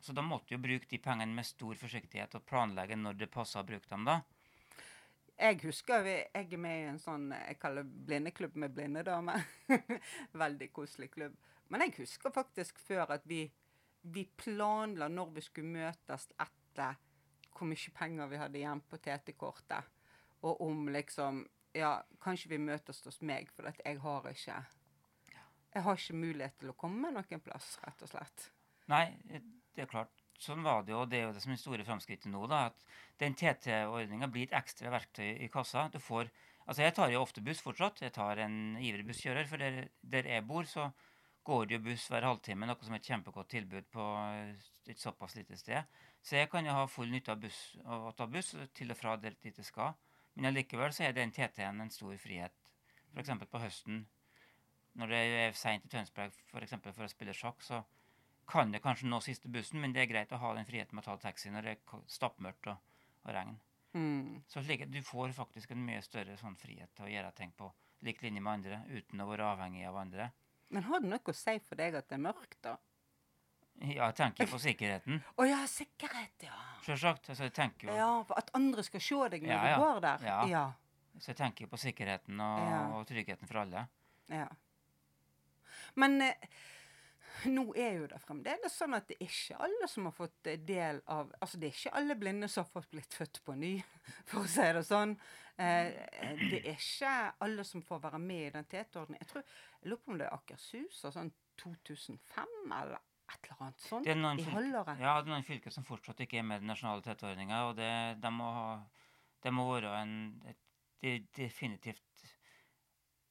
så 0.00 0.12
da 0.12 0.22
måtte 0.22 0.52
du 0.52 0.58
jo 0.58 0.64
bruke 0.66 0.88
de 0.90 1.00
pengene 1.02 1.34
med 1.34 1.48
stor 1.48 1.74
forsiktighet 1.80 2.36
og 2.38 2.44
planlegge 2.46 2.96
når 3.00 3.16
det 3.18 3.32
passa 3.32 3.62
å 3.62 3.66
bruke 3.66 3.88
dem. 3.88 4.04
da. 4.04 4.20
Jeg 5.38 5.60
husker 5.62 6.06
jeg 6.08 6.30
er 6.34 6.58
med 6.58 6.80
i 6.80 6.86
en 6.90 6.98
sånn 6.98 7.28
jeg 7.30 7.58
kaller 7.62 7.86
blindeklubb 7.86 8.56
med 8.58 8.72
blinde 8.74 9.04
damer. 9.06 9.44
Veldig 10.42 10.68
koselig 10.74 11.12
klubb. 11.14 11.36
Men 11.70 11.84
jeg 11.84 11.94
husker 12.00 12.34
faktisk 12.34 12.80
før 12.82 13.14
at 13.14 13.26
vi, 13.28 13.44
vi 14.02 14.24
planla 14.40 15.06
når 15.12 15.30
vi 15.36 15.44
skulle 15.46 15.70
møtes 15.70 16.26
etter 16.34 16.98
hvor 17.52 17.70
mye 17.70 17.94
penger 17.94 18.30
vi 18.30 18.40
hadde 18.42 18.58
igjen 18.58 18.82
på 18.90 18.98
TT-kortet. 19.02 19.94
Og 20.42 20.60
om 20.66 20.88
liksom 20.94 21.46
Ja, 21.76 22.00
kanskje 22.24 22.48
vi 22.48 22.58
møtes 22.58 23.02
hos 23.04 23.20
meg, 23.22 23.50
for 23.54 23.68
at 23.68 23.78
jeg 23.84 23.98
har 24.00 24.24
ikke 24.30 24.54
Jeg 25.74 25.82
har 25.84 25.98
ikke 26.00 26.16
mulighet 26.16 26.56
til 26.58 26.72
å 26.72 26.78
komme 26.80 27.10
noen 27.12 27.42
plass, 27.44 27.76
rett 27.84 28.02
og 28.02 28.10
slett. 28.10 28.46
Nei, 28.88 29.04
det 29.28 29.84
er 29.84 29.90
klart 29.90 30.17
sånn 30.42 30.62
var 30.62 30.84
det 30.86 30.94
jo, 30.94 31.02
og 31.02 31.10
det 31.10 31.20
er 31.20 31.26
jo 31.26 31.34
det 31.36 31.42
som 31.42 31.52
er 31.52 31.60
store 31.60 31.84
framskrittet 31.86 32.30
nå. 32.32 32.46
da, 32.50 32.68
at 32.70 32.84
Den 33.18 33.34
TT-ordninga 33.34 34.28
blir 34.30 34.46
et 34.48 34.56
ekstra 34.58 34.92
verktøy 34.94 35.36
i 35.44 35.48
kassa. 35.52 35.88
Du 35.92 35.98
får, 35.98 36.30
altså 36.66 36.82
Jeg 36.82 36.94
tar 36.94 37.10
jo 37.10 37.22
ofte 37.22 37.42
buss 37.44 37.62
fortsatt. 37.64 38.02
Jeg 38.02 38.14
tar 38.14 38.38
en 38.44 38.76
ivrig 38.78 39.06
busskjører. 39.08 39.48
For 39.50 39.58
der, 39.58 39.88
der, 40.02 40.28
jeg 40.30 40.46
bor, 40.46 40.64
så 40.64 40.90
går 41.48 41.66
det 41.66 41.78
jo 41.78 41.84
buss 41.88 42.06
hver 42.12 42.26
halvtime, 42.28 42.68
noe 42.68 42.84
som 42.84 42.94
er 42.94 43.02
et 43.02 43.10
kjempegodt 43.10 43.50
tilbud 43.50 43.88
på 43.90 44.06
et 44.86 45.00
såpass 45.00 45.34
lite 45.38 45.56
sted. 45.56 45.98
Så 46.22 46.36
jeg 46.36 46.50
kan 46.52 46.66
jo 46.66 46.74
ha 46.76 46.86
full 46.90 47.10
nytte 47.10 47.32
av 47.32 47.40
buss, 47.42 47.58
å 47.84 48.12
ta 48.16 48.26
buss 48.28 48.54
til 48.76 48.92
og 48.92 48.98
fra 48.98 49.16
dit 49.22 49.48
jeg 49.48 49.66
skal. 49.66 49.96
Men 50.36 50.52
allikevel 50.52 50.92
så 50.94 51.08
er 51.08 51.16
den 51.16 51.32
TT-en 51.34 51.80
en 51.82 51.90
stor 51.90 52.14
frihet. 52.20 52.54
F.eks. 53.14 53.32
på 53.50 53.62
høsten, 53.62 54.04
når 54.98 55.14
det 55.14 55.22
er 55.42 55.56
seint 55.56 55.86
i 55.86 55.90
Tønsberg 55.90 56.34
for, 56.50 56.66
for 56.92 57.06
å 57.06 57.10
spille 57.10 57.34
sjakk, 57.34 57.64
så 57.64 57.80
kan 58.48 58.72
det 58.72 58.80
kanskje 58.84 59.08
nå 59.10 59.20
siste 59.24 59.50
bussen, 59.52 59.80
men 59.82 59.92
det 59.92 60.04
er 60.04 60.10
greit 60.10 60.32
å 60.32 60.40
ha 60.40 60.54
den 60.56 60.66
friheten 60.68 60.96
med 60.96 61.04
å 61.04 61.12
ta 61.12 61.28
taxi 61.28 61.52
når 61.52 61.66
det 61.66 61.74
er 61.76 62.04
stappmørkt 62.08 62.70
og, 62.72 62.94
og 63.26 63.34
regn. 63.36 63.58
Mm. 63.92 64.42
Så 64.48 64.62
slik, 64.62 64.86
du 64.92 65.00
får 65.04 65.32
faktisk 65.36 65.72
en 65.74 65.84
mye 65.84 66.00
større 66.04 66.36
sånn 66.40 66.56
frihet 66.60 66.92
til 66.96 67.08
å 67.08 67.12
gjøre 67.12 67.32
ting 67.36 67.52
på 67.56 67.70
lik 68.06 68.22
linje 68.22 68.40
med 68.44 68.60
andre, 68.60 68.82
uten 68.88 69.20
å 69.20 69.28
være 69.28 69.48
avhengig 69.52 69.86
av 69.88 69.96
andre. 70.00 70.30
Men 70.72 70.84
har 70.88 71.02
det 71.02 71.10
noe 71.10 71.32
å 71.32 71.36
si 71.36 71.56
for 71.64 71.80
deg 71.80 71.96
at 71.98 72.08
det 72.08 72.18
er 72.18 72.24
mørkt, 72.28 72.58
da? 72.64 72.76
Ja, 73.78 74.08
jeg 74.08 74.16
tenker 74.18 74.48
på 74.50 74.58
sikkerheten. 74.58 75.20
Å 75.38 75.42
oh, 75.42 75.46
ja, 75.46 75.60
sikkerhet, 75.70 76.48
ja. 76.48 76.56
Selvsagt. 76.82 77.28
Altså, 77.30 77.46
jeg 77.46 77.54
tenker 77.54 77.92
jo 77.92 77.94
Ja, 77.94 78.08
At 78.34 78.50
andre 78.58 78.82
skal 78.82 79.02
se 79.04 79.18
deg 79.34 79.44
når 79.46 79.52
ja, 79.52 79.58
ja. 79.70 79.76
du 79.76 79.84
går 79.84 80.00
der? 80.02 80.24
Ja. 80.26 80.38
ja. 80.50 80.64
Så 81.22 81.30
jeg 81.30 81.38
tenker 81.38 81.70
på 81.70 81.78
sikkerheten 81.78 82.42
og, 82.42 82.96
og 82.96 83.06
tryggheten 83.06 83.50
for 83.50 83.62
alle. 83.62 83.84
Ja. 84.34 84.48
Men 85.98 86.18
eh, 86.26 86.58
nå 87.46 87.64
er 87.76 87.98
jo 88.00 88.06
det 88.10 88.20
fremdeles 88.22 88.76
sånn 88.78 88.96
at 88.98 89.08
det 89.10 89.18
er 89.18 89.28
ikke 89.28 89.58
alle 89.66 89.88
som 89.90 90.08
har 90.08 90.14
fått 90.16 90.50
eh, 90.50 90.60
del 90.68 91.00
av 91.06 91.32
Altså 91.40 91.60
det 91.60 91.68
er 91.68 91.76
ikke 91.76 91.96
alle 92.00 92.16
blinde 92.18 92.48
som 92.50 92.64
har 92.64 92.72
fått 92.72 92.90
blitt 92.90 93.14
født 93.14 93.42
på 93.46 93.56
ny, 93.58 93.74
for 94.30 94.44
å 94.44 94.50
si 94.50 94.68
det 94.78 94.84
sånn. 94.88 95.16
Eh, 95.58 95.90
det 96.50 96.62
er 96.62 96.72
ikke 96.76 97.14
alle 97.46 97.66
som 97.66 97.84
får 97.86 98.02
være 98.06 98.22
med 98.22 98.46
i 98.46 98.54
den 98.56 98.70
TT-ordningen. 98.70 99.22
Jeg 99.22 99.32
tror, 99.32 99.58
jeg 99.82 99.92
lurer 99.92 100.02
på 100.04 100.14
om 100.14 100.22
det 100.22 100.28
er 100.28 100.38
Akershus 100.38 101.04
og 101.08 101.14
sånn 101.18 101.34
2005, 101.62 102.56
eller 102.68 102.98
et 103.28 103.42
eller 103.44 103.66
annet 103.66 103.82
sånt 103.84 104.06
Det 104.06 104.14
er 104.14 104.22
noen 104.22 104.38
i 104.40 104.46
halvåret. 104.48 105.02
ja, 105.02 105.18
det 105.18 105.28
er 105.28 105.34
noen 105.34 105.44
fylker 105.46 105.74
som 105.74 105.84
fortsatt 105.84 106.22
ikke 106.24 106.38
er 106.40 106.46
med 106.48 106.62
i 106.62 106.64
den 106.64 106.72
nasjonale 106.72 107.04
TT-ordninga, 107.04 107.66
og 107.68 107.76
det, 107.76 107.90
de 108.22 108.32
må 108.32 108.46
ha, 108.54 108.70
det 109.44 109.52
må 109.52 109.66
være 109.72 109.92
en, 110.00 110.16
et 110.48 110.62
et 111.02 111.26
definitivt 111.36 112.24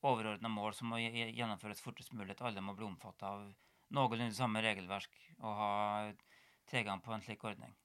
overordna 0.07 0.49
mål 0.51 0.75
som 0.77 0.91
må 0.91 0.99
gjennomføres 1.01 1.81
fortest 1.83 2.13
mulig. 2.15 2.35
At 2.35 2.45
alle 2.47 2.63
må 2.63 2.75
bli 2.77 2.87
omfatta 2.87 3.33
av 3.33 3.47
noenlunde 3.95 4.35
samme 4.35 4.61
regelverk 4.63 5.13
og 5.39 5.51
ha 5.59 5.73
tilgang 6.67 7.01
på 7.03 7.13
en 7.13 7.23
slik 7.23 7.43
ordning. 7.47 7.75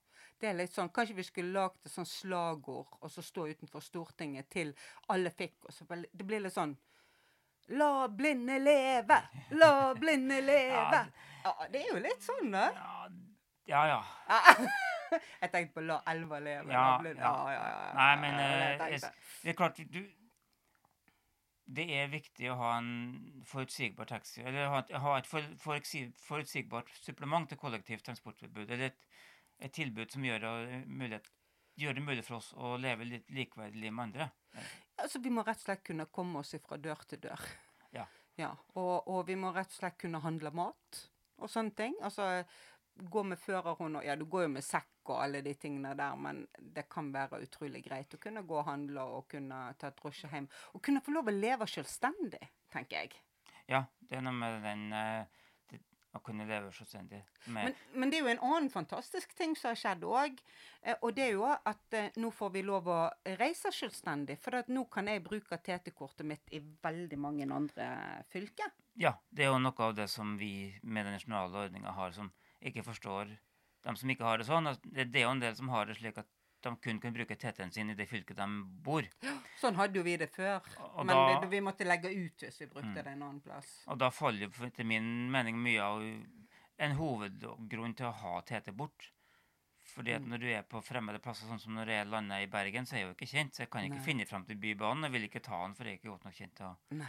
Det 0.42 0.50
er 0.50 0.56
litt 0.58 0.74
sånn, 0.74 0.90
Kanskje 0.90 1.14
vi 1.14 1.24
skulle 1.26 1.54
lagd 1.54 1.84
et 1.86 1.92
sånn 1.92 2.08
slagord 2.08 2.96
og 2.98 3.10
så 3.14 3.22
stå 3.22 3.46
utenfor 3.52 3.84
Stortinget 3.84 4.48
til 4.50 4.72
alle 5.14 5.30
fikk. 5.30 5.68
og 5.68 5.74
så 5.74 5.86
Det 5.86 6.26
blir 6.26 6.42
litt 6.42 6.54
sånn 6.56 6.74
La 7.78 8.08
blinde 8.08 8.58
leve! 8.58 9.20
La 9.54 9.94
blinde 9.94 10.40
leve! 10.50 11.04
Ja, 11.44 11.52
det 11.70 11.84
er 11.84 11.92
jo 11.92 12.00
litt 12.02 12.22
sånn, 12.22 12.50
da. 12.50 12.64
Ja, 13.70 13.84
ja. 13.86 14.00
ja. 14.28 14.40
Jeg 15.42 15.52
tenkte 15.52 15.76
på 15.76 15.84
La 15.86 16.00
elva 16.10 16.40
leve. 16.42 16.72
Ja, 16.72 16.98
la 16.98 17.12
ja. 17.12 17.14
ja, 17.22 17.52
ja, 17.54 17.62
ja. 17.70 17.94
Nei, 17.98 18.12
men 18.24 18.42
eh, 18.42 18.98
det 19.44 19.52
er 19.52 19.58
klart 19.58 19.78
du 19.78 20.00
Det 21.72 21.86
er 21.96 22.10
viktig 22.12 22.50
å 22.52 22.56
ha 22.60 22.72
en 22.78 22.90
forutsigbar 23.48 24.08
taxi, 24.10 24.42
eller 24.44 24.68
ha 24.68 24.82
ha 25.04 25.12
et 25.18 25.28
for, 25.28 25.46
forutsigbart 25.62 26.90
supplement 27.00 27.48
til 27.48 27.60
kollektivt 27.60 28.04
transporttilbud. 28.08 28.66
Eller 28.68 28.90
et, 28.90 29.06
et 29.68 29.72
tilbud 29.72 30.12
som 30.12 30.26
gjør 30.26 30.44
det, 30.44 30.82
mulighet, 30.86 31.30
gjør 31.80 31.96
det 31.96 32.04
mulig 32.04 32.24
for 32.26 32.40
oss 32.40 32.50
å 32.52 32.74
leve 32.80 33.08
litt 33.08 33.32
likeverdig 33.32 33.80
liv 33.80 33.94
med 33.94 34.10
andre. 34.10 34.28
Altså, 35.00 35.22
Vi 35.24 35.32
må 35.32 35.46
rett 35.46 35.62
og 35.62 35.68
slett 35.70 35.86
kunne 35.86 36.10
komme 36.12 36.42
oss 36.42 36.52
fra 36.66 36.76
dør 36.76 37.06
til 37.08 37.22
dør. 37.24 37.46
Ja. 37.96 38.06
Ja, 38.40 38.52
og, 38.80 39.08
og 39.08 39.26
vi 39.28 39.36
må 39.36 39.52
rett 39.52 39.72
og 39.72 39.80
slett 39.80 39.98
kunne 40.00 40.20
handle 40.24 40.52
mat 40.56 41.02
og 41.42 41.50
sånne 41.50 41.74
ting. 41.76 41.96
Altså, 42.04 42.44
gå 42.94 43.24
med 43.26 43.40
førerhund 43.40 44.00
og 44.00 44.06
Ja, 44.06 44.16
du 44.16 44.26
går 44.28 44.46
jo 44.46 44.54
med 44.58 44.64
sekk 44.66 44.91
og 45.10 45.22
alle 45.24 45.42
de 45.42 45.54
tingene 45.58 45.94
der, 45.98 46.16
men 46.16 46.44
det 46.58 46.86
kan 46.92 47.10
være 47.14 47.42
utrolig 47.42 47.82
greit 47.84 48.14
å 48.14 48.20
kunne 48.22 48.44
gå 48.46 48.58
og 48.60 48.68
handle 48.68 49.04
og 49.18 49.28
kunne 49.32 49.64
ta 49.80 49.90
drosje 49.96 50.30
hjem. 50.32 50.48
Og 50.76 50.84
kunne 50.84 51.02
få 51.04 51.14
lov 51.16 51.30
å 51.30 51.36
leve 51.36 51.68
selvstendig, 51.70 52.42
tenker 52.72 53.02
jeg. 53.02 53.22
Ja, 53.70 53.84
det 54.08 54.18
er 54.18 54.26
noe 54.26 54.36
med 54.36 54.60
den 54.64 54.88
eh, 54.96 55.42
det, 55.70 55.80
å 56.14 56.20
kunne 56.24 56.46
leve 56.48 56.72
selvstendig. 56.74 57.22
Men, 57.54 57.76
men 57.94 58.12
det 58.12 58.18
er 58.18 58.26
jo 58.26 58.32
en 58.34 58.44
annen 58.48 58.70
fantastisk 58.72 59.34
ting 59.38 59.54
som 59.58 59.72
har 59.72 59.80
skjedd 59.80 60.06
òg. 60.06 60.42
Eh, 60.82 60.98
og 61.00 61.14
det 61.16 61.28
er 61.28 61.36
jo 61.36 61.46
at 61.48 61.98
eh, 61.98 62.10
nå 62.20 62.32
får 62.34 62.52
vi 62.56 62.64
lov 62.66 62.90
å 62.92 63.00
reise 63.40 63.72
selvstendig. 63.74 64.38
For 64.42 64.62
nå 64.72 64.84
kan 64.92 65.10
jeg 65.10 65.24
bruke 65.24 65.58
TT-kortet 65.58 66.28
mitt 66.28 66.52
i 66.52 66.60
veldig 66.60 67.20
mange 67.20 67.48
andre 67.48 67.88
fylker. 68.32 68.74
ja, 69.00 69.14
det 69.30 69.46
er 69.46 69.54
jo 69.54 69.62
noe 69.62 69.88
av 69.88 69.96
det 69.96 70.10
som 70.12 70.36
vi 70.38 70.72
med 70.82 71.06
den 71.06 71.16
nasjonale 71.16 71.66
ordninga 71.66 71.94
har, 71.96 72.12
som 72.12 72.30
ikke 72.62 72.84
forstår 72.86 73.32
De 73.84 73.96
som 73.96 74.08
ikke 74.10 74.24
har 74.24 74.38
det 74.38 74.46
sånn. 74.46 74.64
Det, 74.84 75.08
det 75.10 75.20
er 75.20 75.26
jo 75.26 75.30
en 75.34 75.40
del 75.40 75.54
som 75.58 75.68
har 75.68 75.86
det 75.86 75.96
slik 75.98 76.18
at 76.18 76.26
de 76.62 76.70
kun 76.78 77.00
kan 77.02 77.12
bruke 77.12 77.34
TT-en 77.34 77.72
sin 77.74 77.90
i 77.90 77.94
det 77.98 78.06
fylket 78.08 78.36
de 78.38 78.46
bor. 78.86 79.02
Sånn 79.58 79.74
hadde 79.74 79.96
jo 79.98 80.04
vi 80.06 80.16
det 80.16 80.30
før. 80.30 80.60
Og 80.94 81.04
men 81.06 81.16
da- 81.16 81.40
vi, 81.40 81.48
vi 81.56 81.60
måtte 81.60 81.84
legge 81.84 82.12
ut 82.14 82.38
hvis 82.46 82.60
vi 82.60 82.66
brukte 82.66 82.92
Mm. 82.92 82.94
det 82.94 83.06
en 83.06 83.22
annen 83.22 83.40
plass. 83.40 83.82
Og 83.88 83.98
da 83.98 84.10
faller 84.10 84.46
jo 84.46 84.66
etter 84.66 84.84
min 84.86 85.30
mening 85.32 85.56
mye 85.58 85.80
av 85.82 86.00
en 86.78 86.94
hovedgrunn 86.96 87.96
til 87.96 88.06
å 88.06 88.12
ha 88.14 88.40
TT 88.42 88.70
bort. 88.72 89.10
Fordi 89.96 90.14
at 90.14 90.22
Mm. 90.22 90.28
når 90.30 90.38
du 90.38 90.46
er 90.54 90.62
på 90.62 90.80
fremmede 90.80 91.18
plasser, 91.20 91.48
sånn 91.48 91.58
som 91.60 91.74
når 91.74 91.86
jeg 91.88 92.06
lander 92.06 92.36
i 92.42 92.46
Bergen, 92.46 92.86
så 92.86 92.94
er 92.94 92.98
jeg 93.00 93.08
jo 93.08 93.14
ikke 93.14 93.30
kjent. 93.34 93.54
Så 93.54 93.58
jeg 93.66 93.70
kan 93.70 93.82
ikke 93.82 93.98
Nei. 93.98 94.04
finne 94.04 94.26
fram 94.28 94.44
til 94.46 94.54
Bybanen. 94.56 95.02
Jeg 95.02 95.12
vil 95.12 95.28
ikke 95.28 95.42
ta 95.42 95.64
den, 95.66 95.74
for 95.74 95.82
jeg 95.84 95.94
er 95.94 95.98
ikke 95.98 96.10
godt 96.14 96.24
nok 96.24 96.34
kjent 96.34 96.54
til 96.54 96.66
å, 96.66 96.76
Nei. 96.92 97.06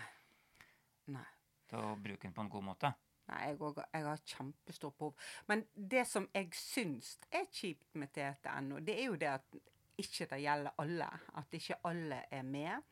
Nei. 1.07 1.25
til 1.69 1.77
å 1.77 1.95
bruke 2.01 2.21
den 2.23 2.33
på 2.33 2.41
en 2.41 2.49
god 2.49 2.63
måte. 2.63 2.95
Nei, 3.31 3.41
jeg, 3.47 3.59
også, 3.61 3.83
jeg 3.93 4.07
har 4.07 4.23
kjempestort 4.27 4.97
behov. 4.99 5.13
Men 5.47 5.63
det 5.73 6.07
som 6.09 6.27
jeg 6.33 6.49
syns 6.57 7.15
er 7.31 7.45
kjipt 7.51 7.95
med 7.99 8.11
TTNO, 8.15 8.81
det 8.83 8.97
er 8.99 9.05
jo 9.07 9.19
det 9.19 9.31
at 9.31 9.61
ikke 10.01 10.27
det 10.31 10.41
gjelder 10.43 10.81
alle. 10.83 11.07
At 11.39 11.55
ikke 11.55 11.79
alle 11.87 12.23
er 12.31 12.43
med. 12.43 12.89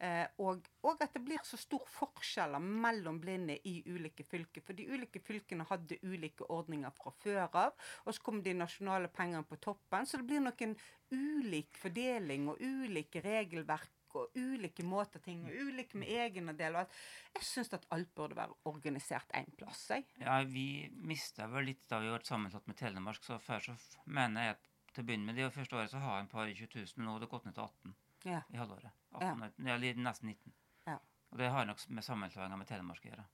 Eh, 0.00 0.24
og, 0.40 0.64
og 0.88 1.02
at 1.04 1.12
det 1.12 1.20
blir 1.26 1.42
så 1.44 1.58
stor 1.60 1.84
forskjeller 1.92 2.62
mellom 2.64 3.18
blinde 3.20 3.58
i 3.68 3.82
ulike 3.92 4.24
fylker. 4.24 4.64
For 4.64 4.76
de 4.76 4.88
ulike 4.88 5.20
fylkene 5.24 5.66
hadde 5.68 6.00
ulike 6.08 6.48
ordninger 6.48 6.92
fra 6.96 7.12
før 7.20 7.42
av. 7.48 7.88
Og 8.06 8.16
så 8.16 8.24
kom 8.24 8.40
de 8.44 8.56
nasjonale 8.56 9.10
pengene 9.12 9.44
på 9.48 9.60
toppen. 9.60 10.08
Så 10.08 10.20
det 10.20 10.28
blir 10.30 10.44
noen 10.44 10.76
ulik 11.12 11.76
fordeling 11.80 12.48
og 12.48 12.60
ulike 12.64 13.20
regelverk 13.24 13.99
og 14.18 14.36
ulike 14.36 14.84
måter 14.86 15.22
ting 15.24 15.44
og 15.46 15.54
ulike 15.68 15.98
med 16.00 16.08
egenandel 16.08 16.74
og 16.76 16.80
alt. 16.84 16.96
Jeg 17.36 17.46
syns 17.46 17.72
at 17.76 17.86
alt 17.94 18.10
burde 18.14 18.36
være 18.38 18.56
organisert 18.70 19.30
én 19.38 19.50
plass. 19.56 19.86
Jeg. 19.90 20.06
Ja, 20.20 20.40
vi 20.44 20.88
mista 20.94 21.46
vel 21.52 21.68
litt 21.70 21.84
da 21.88 22.00
vi 22.02 22.10
ble 22.12 22.20
sammenslått 22.26 22.66
med 22.70 22.76
Telemark, 22.80 23.22
så 23.24 23.38
før 23.38 23.60
så 23.70 23.76
mener 24.06 24.42
jeg 24.48 24.56
at 24.58 24.70
til 24.94 25.04
å 25.04 25.06
begynne 25.06 25.26
med 25.30 25.36
det 25.38 25.50
første 25.54 25.76
året 25.78 25.90
så 25.92 26.00
har 26.02 26.16
jeg 26.18 26.26
en 26.26 26.32
par 26.32 26.48
20 26.50 26.72
000, 26.74 27.04
nå 27.04 27.12
har 27.14 27.20
det 27.22 27.28
gått 27.30 27.44
ned 27.46 27.54
til 27.54 27.62
18 27.68 27.94
Ja. 28.26 28.40
i 28.50 28.56
halvåret. 28.58 28.90
18, 29.12 29.52
ja. 29.66 29.76
nesten 29.94 30.28
19. 30.34 30.52
Ja. 30.86 30.96
Og 31.30 31.38
det 31.38 31.50
har 31.54 31.64
nok 31.68 31.84
med 31.88 32.04
sammenslåinga 32.04 32.56
med 32.58 32.66
Telemark 32.66 33.04
å 33.06 33.12
gjøre. 33.12 33.26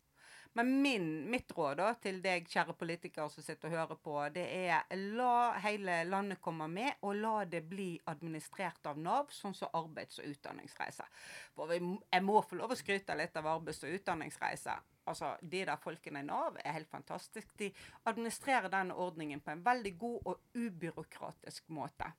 Men 0.57 0.83
min, 0.83 1.31
mitt 1.31 1.53
råd 1.53 1.77
da, 1.77 1.91
til 2.01 2.23
deg, 2.25 2.47
kjære 2.49 2.73
politikere 2.81 3.29
som 3.29 3.45
sitter 3.45 3.69
og 3.69 3.75
hører 3.75 3.99
på, 4.01 4.15
det 4.33 4.47
er 4.57 4.87
la 5.19 5.51
hele 5.61 5.99
landet 6.09 6.41
komme 6.41 6.65
med, 6.73 6.95
og 7.05 7.19
la 7.21 7.35
det 7.45 7.61
bli 7.69 7.91
administrert 8.09 8.89
av 8.89 8.97
Nav, 8.97 9.29
sånn 9.37 9.53
som 9.59 9.77
arbeids- 9.77 10.23
og 10.23 10.31
utdanningsreiser. 10.31 11.13
For 11.53 11.77
jeg 11.77 12.25
må 12.25 12.41
få 12.41 12.57
lov 12.57 12.73
å 12.73 12.81
skryte 12.81 13.19
litt 13.21 13.37
av 13.37 13.51
arbeids- 13.53 13.85
og 13.85 13.93
utdanningsreiser. 13.99 14.81
Altså, 15.05 15.37
De 15.43 15.65
der 15.69 15.77
folkene 15.77 16.25
i 16.25 16.31
Nav 16.33 16.57
er 16.65 16.79
helt 16.79 16.89
fantastiske. 16.89 17.53
De 17.61 17.73
administrerer 18.09 18.73
denne 18.73 18.97
ordningen 18.97 19.45
på 19.45 19.53
en 19.53 19.65
veldig 19.67 19.99
god 20.01 20.21
og 20.33 20.57
ubyråkratisk 20.57 21.69
måte. 21.69 22.15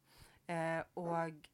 Eh, 0.45 0.83
og 1.01 1.47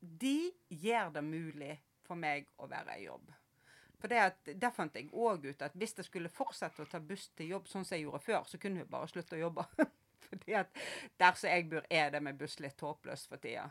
de 0.00 0.38
gjør 0.72 1.18
det 1.20 1.28
mulig 1.34 1.74
for 2.08 2.16
meg 2.16 2.48
å 2.56 2.70
være 2.70 2.96
i 2.96 3.10
jobb. 3.10 3.28
For 4.06 4.12
det 4.14 4.18
at, 4.22 4.48
Der 4.62 4.70
fant 4.70 4.94
jeg 4.94 5.08
òg 5.10 5.48
ut 5.50 5.62
at 5.66 5.74
hvis 5.74 5.96
jeg 5.98 6.06
skulle 6.06 6.30
fortsette 6.30 6.84
å 6.84 6.86
ta 6.86 7.00
buss 7.02 7.24
til 7.34 7.48
jobb 7.56 7.66
sånn 7.66 7.82
som 7.84 7.96
jeg 7.96 8.04
gjorde 8.04 8.22
før, 8.22 8.44
så 8.46 8.58
kunne 8.62 8.84
jeg 8.84 8.90
bare 8.92 9.08
slutte 9.10 9.34
å 9.34 9.40
jobbe. 9.40 9.64
Fordi 10.28 10.54
at 10.54 10.78
der 11.18 11.34
som 11.34 11.50
jeg 11.50 11.64
bor, 11.72 11.82
er 11.90 12.12
det 12.14 12.20
med 12.22 12.38
buss 12.38 12.54
litt 12.62 12.80
håpløst 12.86 13.26
for 13.32 13.42
tida. 13.42 13.64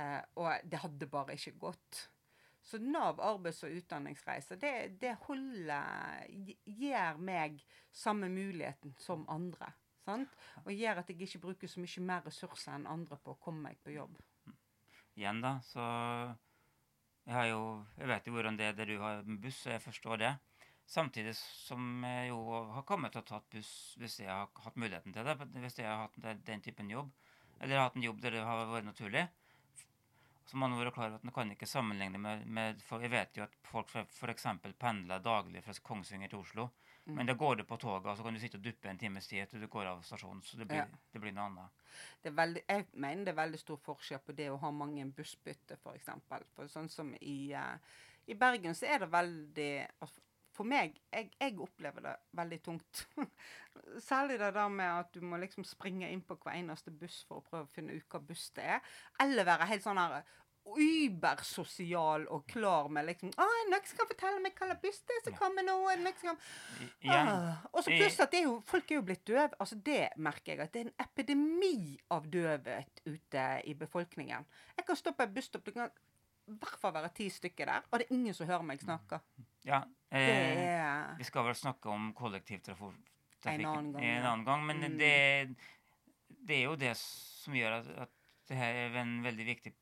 Eh, 0.00 0.22
og 0.40 0.64
det 0.64 0.80
hadde 0.80 1.08
bare 1.12 1.36
ikke 1.36 1.52
gått. 1.60 2.06
Så 2.64 2.80
Nav 2.80 3.20
arbeids- 3.20 3.60
og 3.68 3.76
utdanningsreise, 3.76 4.56
det, 4.60 4.72
det 5.00 5.12
holder 5.26 6.24
gi- 6.32 6.56
Gir 6.80 7.20
meg 7.20 7.60
samme 7.92 8.28
muligheten 8.32 8.96
som 8.98 9.28
andre. 9.28 9.68
Sant? 10.08 10.32
Og 10.64 10.72
gjør 10.72 11.02
at 11.02 11.12
jeg 11.12 11.20
ikke 11.28 11.42
bruker 11.44 11.68
så 11.68 11.84
mye 11.84 12.06
mer 12.08 12.24
ressurser 12.26 12.78
enn 12.78 12.88
andre 12.88 13.20
på 13.20 13.36
å 13.36 13.40
komme 13.44 13.68
meg 13.68 13.78
på 13.84 13.92
jobb. 13.92 14.16
Igjen, 15.16 15.44
da, 15.44 15.58
så 15.68 15.84
Jeg 17.26 17.50
jo 17.50 17.62
Jeg 17.98 18.08
vet 18.08 18.26
jo 18.28 18.32
hvordan 18.36 18.58
det 18.58 18.66
er 18.68 18.76
der 18.78 18.86
du 18.86 19.00
har 19.02 19.22
med 19.26 19.40
buss, 19.42 19.64
og 19.66 19.72
jeg 19.72 19.82
forstår 19.82 20.20
det. 20.22 20.34
Samtidig 20.86 21.32
som 21.36 22.04
jeg 22.06 22.28
jo 22.28 22.38
har 22.70 22.84
kommet 22.86 23.12
til 23.12 23.24
å 23.24 23.26
ta 23.26 23.40
buss 23.50 23.70
hvis 23.98 24.20
jeg 24.20 24.30
har 24.30 24.46
hatt 24.62 24.76
muligheten 24.78 25.14
til 25.14 25.26
det. 25.26 25.34
Hvis 25.64 25.80
jeg 25.80 25.88
har 25.90 26.04
hatt 26.04 26.44
den, 26.46 26.62
typen 26.62 26.90
jobb. 26.90 27.10
Eller 27.58 27.82
hatt 27.82 27.96
en 27.98 28.06
jobb 28.06 28.20
der 28.22 28.36
det 28.36 28.44
har 28.46 28.70
vært 28.70 28.86
naturlig. 28.86 29.24
Så 30.46 30.54
må 30.54 30.68
man 30.68 30.78
være 30.78 30.92
klar 30.94 31.08
over 31.08 31.18
at 31.18 31.26
man 31.26 31.34
kan 31.34 31.50
ikke 31.50 31.66
sammenligne 31.66 32.20
med, 32.22 32.46
med 32.46 32.82
for 32.86 33.02
Jeg 33.02 33.10
vet 33.10 33.40
jo 33.40 33.42
at 33.42 33.56
folk 33.66 33.90
f.eks. 33.90 34.46
pendler 34.78 35.24
daglig 35.24 35.64
fra 35.64 35.74
Kongsvinger 35.82 36.30
til 36.30 36.44
Oslo. 36.44 36.68
Mm. 37.06 37.14
Men 37.20 37.26
da 37.28 37.34
går 37.38 37.56
du 37.56 37.64
på 37.64 37.76
toget, 37.78 38.06
og 38.10 38.16
så 38.18 38.24
kan 38.26 38.34
du 38.34 38.40
sitte 38.42 38.58
og 38.58 38.64
duppe 38.64 38.90
en 38.90 38.98
times 38.98 39.28
tid 39.30 39.46
til 39.46 39.60
du 39.62 39.68
går 39.70 39.86
av 39.92 40.00
stasjonen. 40.02 40.42
Så 40.42 40.58
det 40.58 40.66
blir, 40.66 40.82
Ja. 40.82 40.86
det 41.12 41.20
blir 41.22 41.32
noe 41.32 41.44
annet. 41.46 41.70
det 42.22 42.32
veldig, 42.34 42.62
jeg 42.68 42.86
mener 42.92 43.24
det 43.24 43.32
er 43.32 43.42
veldig 43.44 43.58
stor 43.58 43.76
forskjell 43.78 44.18
på 44.26 44.34
det 44.34 44.50
å 44.50 44.58
ha 44.58 44.70
mange 44.70 45.04
bussbytter, 45.14 45.76
f.eks. 45.76 45.82
For, 45.82 45.94
eksempel. 45.94 46.44
for 46.54 46.66
sånn 46.66 46.88
som 46.90 47.14
i, 47.20 47.52
eh, 47.52 47.78
i 48.26 48.34
Bergen 48.34 48.74
så 48.74 48.86
er 48.86 48.98
det 48.98 49.10
veldig 49.12 49.86
altså, 50.00 50.20
For 50.56 50.64
meg, 50.64 50.94
jeg, 51.12 51.30
jeg 51.38 51.58
opplever 51.60 52.00
det 52.00 52.16
veldig 52.32 52.58
tungt. 52.64 53.06
Særlig 54.00 54.38
det 54.40 54.54
der 54.54 54.68
med 54.72 54.88
at 54.88 55.12
du 55.12 55.20
må 55.20 55.36
liksom 55.36 55.64
springe 55.68 56.08
inn 56.08 56.22
på 56.22 56.38
hver 56.40 56.56
eneste 56.56 56.90
buss 56.90 57.18
for 57.28 57.42
å 57.42 57.44
prøve 57.44 57.66
å 57.66 57.74
finne 57.74 57.92
ut 57.92 58.06
hva 58.08 58.20
buss 58.24 58.46
det 58.56 58.64
er. 58.64 58.80
Eller 59.20 59.44
være 59.44 59.66
helt 59.68 59.84
sånn 59.84 60.00
her 60.00 60.22
übersosial 60.76 62.26
og 62.32 62.46
klar 62.50 62.88
med 62.92 63.06
liksom 63.06 63.30
Å, 63.38 63.46
noen 63.70 63.86
skal 63.86 64.08
fortelle 64.10 64.40
meg 64.42 64.56
hva 64.58 64.68
slags 64.72 65.02
er 65.14 65.20
som 65.28 65.36
kommer 65.38 65.62
nå. 65.66 65.76
I, 66.80 67.08
Ah, 67.08 67.62
og 67.72 67.84
så 67.84 67.92
pluss 67.94 68.18
at 68.20 68.32
det 68.34 68.40
er 68.42 68.48
jo, 68.48 68.56
folk 68.66 68.90
er 68.90 68.98
jo 68.98 69.04
blitt 69.06 69.24
døve. 69.28 69.52
Altså 69.62 69.78
Det 69.78 70.08
merker 70.18 70.52
jeg 70.54 70.64
at 70.64 70.72
det 70.74 70.82
er 70.82 70.88
en 70.90 71.06
epidemi 71.06 71.96
av 72.10 72.26
døvhet 72.32 73.02
ute 73.06 73.46
i 73.64 73.74
befolkningen. 73.78 74.46
Jeg 74.76 74.86
kan 74.88 74.98
stå 74.98 75.12
på 75.16 75.22
et 75.26 75.34
busstopp, 75.36 75.64
det 75.64 75.76
kan 75.76 75.90
i 76.46 76.58
hvert 76.60 76.78
fall 76.78 76.92
være 76.94 77.10
ti 77.14 77.28
stykker 77.30 77.66
der, 77.66 77.86
og 77.90 77.98
det 77.98 78.06
er 78.06 78.14
ingen 78.14 78.34
som 78.34 78.46
hører 78.46 78.62
meg 78.66 78.82
snakke. 78.82 79.18
ja, 79.66 79.80
eh, 80.10 80.66
er 80.66 81.16
Vi 81.18 81.24
skal 81.26 81.44
vel 81.44 81.54
snakke 81.58 81.90
om 81.90 82.12
kollektivtrafikk 82.14 83.12
En 83.46 83.64
annen 83.66 83.92
gang, 83.92 84.04
en 84.04 84.24
annen 84.24 84.44
gang, 84.46 84.66
men 84.66 84.80
Mm. 84.80 84.98
det, 84.98 85.56
det 86.46 86.56
er 86.56 86.64
jo 86.64 86.76
det 86.76 86.96
som 86.96 87.54
gjør 87.54 87.78
at, 87.80 87.88
at 88.06 88.10
det 88.48 88.56
her 88.56 88.74
er 88.74 88.96
en 89.02 89.22
veldig 89.22 89.46
viktig, 89.46 89.72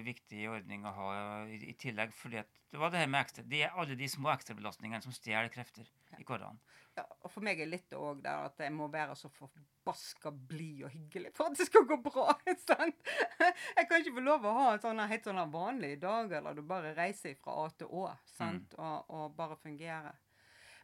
viktig 0.00 0.46
ordning 0.50 0.86
å 0.88 0.92
ha 0.96 1.08
i, 1.46 1.58
i 1.70 1.74
tillegg. 1.78 2.14
fordi 2.16 2.40
at 2.40 2.60
det 2.72 2.80
var 2.80 2.90
det 2.90 3.02
her 3.02 3.10
med 3.12 3.20
ekstra, 3.20 3.44
det 3.44 3.62
er 3.66 3.74
alle 3.76 3.96
de 3.98 4.08
små 4.08 4.30
ekstrabelastningene 4.32 5.04
som 5.04 5.12
stjeler 5.12 5.50
krefter 5.52 5.84
i 6.18 6.24
hverdagen. 6.24 6.60
Ja, 6.96 7.04
og 7.20 7.30
for 7.32 7.44
meg 7.44 7.60
er 7.60 7.68
litt 7.68 7.92
òg 7.96 8.22
der 8.24 8.46
at 8.48 8.58
jeg 8.60 8.72
må 8.72 8.86
være 8.92 9.16
så 9.16 9.28
forbaska 9.32 10.32
blid 10.32 10.82
og 10.86 10.92
hyggelig 10.92 11.32
for 11.36 11.48
at 11.48 11.60
det 11.60 11.66
skal 11.68 11.84
gå 11.88 11.98
bra. 12.04 12.32
sant? 12.66 13.12
Jeg 13.40 13.88
kan 13.88 14.00
ikke 14.00 14.16
få 14.16 14.24
lov 14.24 14.48
å 14.48 14.54
ha 14.56 14.70
en 14.72 14.82
sånn 14.86 15.04
helt 15.12 15.28
sånn 15.28 15.42
vanlig 15.52 15.98
dag, 16.00 16.32
eller 16.40 16.56
du 16.56 16.64
bare 16.64 16.94
reiser 16.96 17.36
fra 17.40 17.58
A 17.64 17.68
til 17.76 17.92
Å 17.92 18.08
sant? 18.36 18.76
Og, 18.78 19.12
og 19.12 19.36
bare 19.36 19.60
fungerer. 19.60 20.16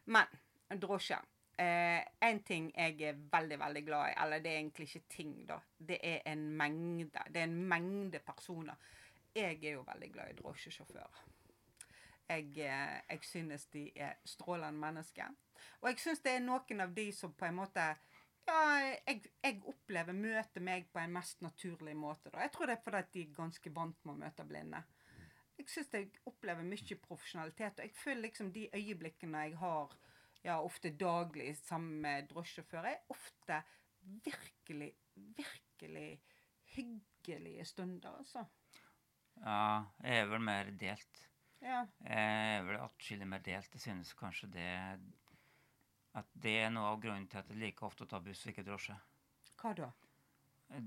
Men 0.09 0.29
drosje. 0.77 1.17
Eh, 1.59 1.99
en 2.23 2.37
ting 2.47 2.69
jeg 2.71 3.01
er 3.03 3.17
veldig, 3.31 3.57
veldig 3.59 3.81
glad 3.83 4.13
i, 4.13 4.15
eller 4.23 4.39
det 4.43 4.51
er 4.53 4.61
egentlig 4.61 4.85
ikke 4.87 5.11
ting, 5.11 5.33
da. 5.49 5.57
Det 5.75 5.97
er 5.99 6.21
en 6.31 6.45
mengde. 6.55 7.25
Det 7.27 7.41
er 7.41 7.49
en 7.49 7.57
mengde 7.67 8.21
personer. 8.23 8.77
Jeg 9.35 9.59
er 9.63 9.75
jo 9.77 9.85
veldig 9.87 10.11
glad 10.13 10.31
i 10.31 10.37
drosjesjåfører. 10.39 11.25
Jeg, 12.29 12.45
eh, 12.57 13.01
jeg 13.09 13.19
synes 13.23 13.65
de 13.65 13.89
er 13.95 14.13
strålende 14.25 14.79
mennesker. 14.79 15.29
Og 15.81 15.89
jeg 15.89 15.99
synes 15.99 16.19
det 16.25 16.31
er 16.35 16.45
noen 16.45 16.81
av 16.81 16.93
de 16.95 17.11
som 17.15 17.33
på 17.33 17.45
en 17.45 17.59
måte 17.61 17.85
ja, 18.49 18.61
jeg, 19.07 19.31
jeg 19.43 19.61
opplever 19.69 20.15
møter 20.17 20.63
meg 20.65 20.87
på 20.93 21.01
en 21.01 21.13
mest 21.13 21.41
naturlig 21.45 21.95
måte. 21.97 22.31
da. 22.33 22.41
Jeg 22.45 22.53
tror 22.55 22.69
det 22.69 22.77
er 22.77 22.83
fordi 22.85 23.03
de 23.13 23.25
er 23.27 23.35
ganske 23.35 23.73
vant 23.75 24.05
med 24.05 24.15
å 24.15 24.19
møte 24.23 24.45
blinde. 24.49 24.83
Jeg 25.59 25.69
syns 25.69 25.93
jeg 25.93 26.11
opplever 26.29 26.65
mye 26.65 26.99
profesjonalitet. 27.03 27.79
Og 27.79 27.85
jeg 27.85 27.97
føler 28.03 28.21
liksom 28.27 28.53
de 28.55 28.69
øyeblikkene 28.73 29.43
jeg 29.45 29.57
har 29.59 29.97
ja, 30.43 30.61
ofte 30.61 30.93
daglig 30.95 31.51
sammen 31.57 31.99
med 32.05 32.29
drosjesjåfører, 32.31 32.93
er 32.93 33.13
ofte 33.13 33.61
virkelig, 34.25 34.93
virkelig 35.15 36.21
hyggelige 36.75 37.65
stunder, 37.65 38.15
altså. 38.21 38.45
Ja, 39.43 39.85
jeg 40.03 40.23
er 40.23 40.29
vel 40.31 40.43
mer 40.43 40.71
delt. 40.79 41.23
Ja. 41.63 41.85
Jeg 42.05 42.57
er 42.59 42.65
vel 42.67 42.79
atskillig 42.79 43.27
mer 43.27 43.43
delt. 43.43 43.73
Jeg 43.75 43.83
synes 43.83 44.13
kanskje 44.19 44.51
det 44.53 44.69
at 46.19 46.27
det 46.33 46.55
er 46.63 46.71
noe 46.73 46.89
av 46.93 46.99
grunnen 47.03 47.27
til 47.29 47.39
at 47.41 47.49
jeg 47.51 47.59
liker 47.61 47.87
ofte 47.87 48.05
å 48.05 48.09
ta 48.09 48.19
buss 48.23 48.45
og 48.45 48.51
ikke 48.53 48.65
drosje. 48.67 48.95
Hva 49.61 49.73
da? 49.77 49.89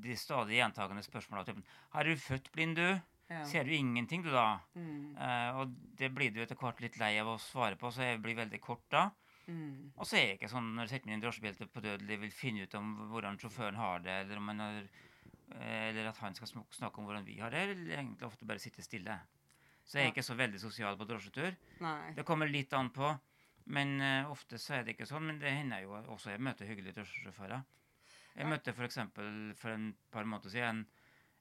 De 0.03 0.17
stadig 0.19 0.59
gjentagende 0.59 1.03
spørsmåla 1.03 1.45
typen 1.45 1.65
'Er 1.95 2.05
du 2.05 2.17
født 2.17 2.53
blind, 2.53 2.77
du?' 2.77 3.01
Ja. 3.31 3.45
Ser 3.45 3.65
du 3.65 3.71
ingenting, 3.73 4.23
du, 4.23 4.31
da? 4.31 4.61
Mm, 4.75 5.17
Eh, 5.17 5.57
og 5.57 5.71
det 5.97 6.11
blir 6.15 6.31
du 6.35 6.43
etter 6.43 6.57
hvert 6.59 6.81
litt 6.81 6.99
lei 6.99 7.19
av 7.19 7.27
å 7.33 7.39
svare 7.41 7.77
på, 7.81 7.89
så 7.91 8.03
jeg 8.03 8.21
blir 8.23 8.37
veldig 8.37 8.61
kort 8.61 8.85
da. 8.91 9.11
mm, 9.47 9.93
Og 9.97 10.05
så 10.07 10.17
er 10.17 10.27
jeg 10.27 10.39
ikke 10.39 10.51
sånn 10.53 10.75
når 10.75 10.83
jeg 10.83 10.89
setter 10.91 11.07
meg 11.07 11.15
inn 11.15 11.23
i 11.23 11.25
drosjebildet 11.25 11.73
på 11.73 11.81
dødelig, 11.81 12.21
vil 12.21 12.31
finne 12.31 12.63
ut 12.67 12.75
om 12.75 13.09
hvordan 13.09 13.39
sjåføren 13.39 13.77
har 13.77 13.99
det, 14.01 14.11
eller 14.25 14.37
om 14.37 14.49
han 14.49 14.61
har 14.61 14.89
eller 15.61 16.09
at 16.09 16.17
han 16.19 16.35
skal 16.35 16.49
snakke 16.71 16.99
om 16.99 17.05
hvordan 17.09 17.25
vi 17.27 17.39
har 17.41 17.51
det, 17.51 17.61
eller 17.69 17.97
egentlig 17.99 18.27
ofte 18.27 18.47
bare 18.49 18.59
sitte 18.63 18.83
stille. 18.83 19.19
Så 19.85 19.99
jeg 19.99 20.05
er 20.05 20.09
Ja. 20.09 20.13
ikke 20.15 20.23
så 20.25 20.37
veldig 20.39 20.61
sosial 20.61 20.97
på 20.97 21.05
drosjetur. 21.09 21.57
nei. 21.81 22.13
Det 22.15 22.25
kommer 22.25 22.47
litt 22.49 22.73
an 22.73 22.91
på, 22.91 23.19
men 23.67 24.01
uh, 24.01 24.31
ofte 24.31 24.59
så 24.59 24.75
er 24.79 24.85
det 24.85 24.95
ikke 24.97 25.07
sånn. 25.07 25.27
Men 25.27 25.39
det 25.39 25.51
hender 25.53 25.83
jo 25.83 25.93
også 26.15 26.31
jeg 26.31 26.41
møter 26.41 26.67
hyggelige 26.67 26.95
drosjesjåfører. 27.01 27.65
Jeg 28.35 28.45
Ja. 28.45 28.49
møtte 28.49 28.73
f.eks. 28.73 28.95
For, 29.13 29.55
for 29.55 29.71
en 29.71 29.95
par 30.11 30.25
måneder 30.25 30.51
siden 30.51 30.87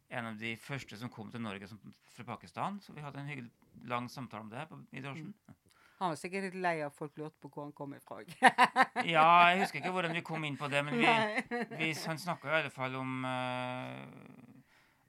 en, 0.09 0.25
av 0.25 0.37
de 0.37 0.55
første 0.57 0.97
som 0.97 1.09
kom 1.09 1.31
til 1.31 1.39
Norge 1.41 1.67
som, 1.67 1.79
fra 2.11 2.23
Pakistan. 2.23 2.79
Så 2.81 2.93
vi 2.93 3.01
hadde 3.01 3.19
en 3.19 3.27
hyggelig 3.27 3.51
lang 3.87 4.09
samtale 4.09 4.41
om 4.41 4.49
det 4.49 4.67
på, 4.69 4.79
i 4.91 4.99
drosjen. 5.01 5.33
Han 6.01 6.15
var 6.15 6.17
sikkert 6.17 6.47
litt 6.47 6.61
lei 6.63 6.79
av 6.81 6.95
folk 6.97 7.13
lurte 7.21 7.37
på 7.37 7.51
hvor 7.53 7.67
han 7.67 7.75
kom 7.77 7.93
ifra. 7.93 8.23
Ja, 9.05 9.25
jeg 9.51 9.61
husker 9.61 9.81
ikke 9.81 9.93
hvordan 9.93 10.15
vi 10.17 10.23
kom 10.25 10.43
inn 10.47 10.57
på 10.57 10.69
det, 10.71 10.81
men 10.87 10.97
vi, 10.97 11.61
vi, 11.77 11.91
han 12.07 12.17
snakka 12.21 12.49
i 12.49 12.55
alle 12.57 12.71
fall 12.73 12.97
om 12.97 13.21
uh, 13.21 14.49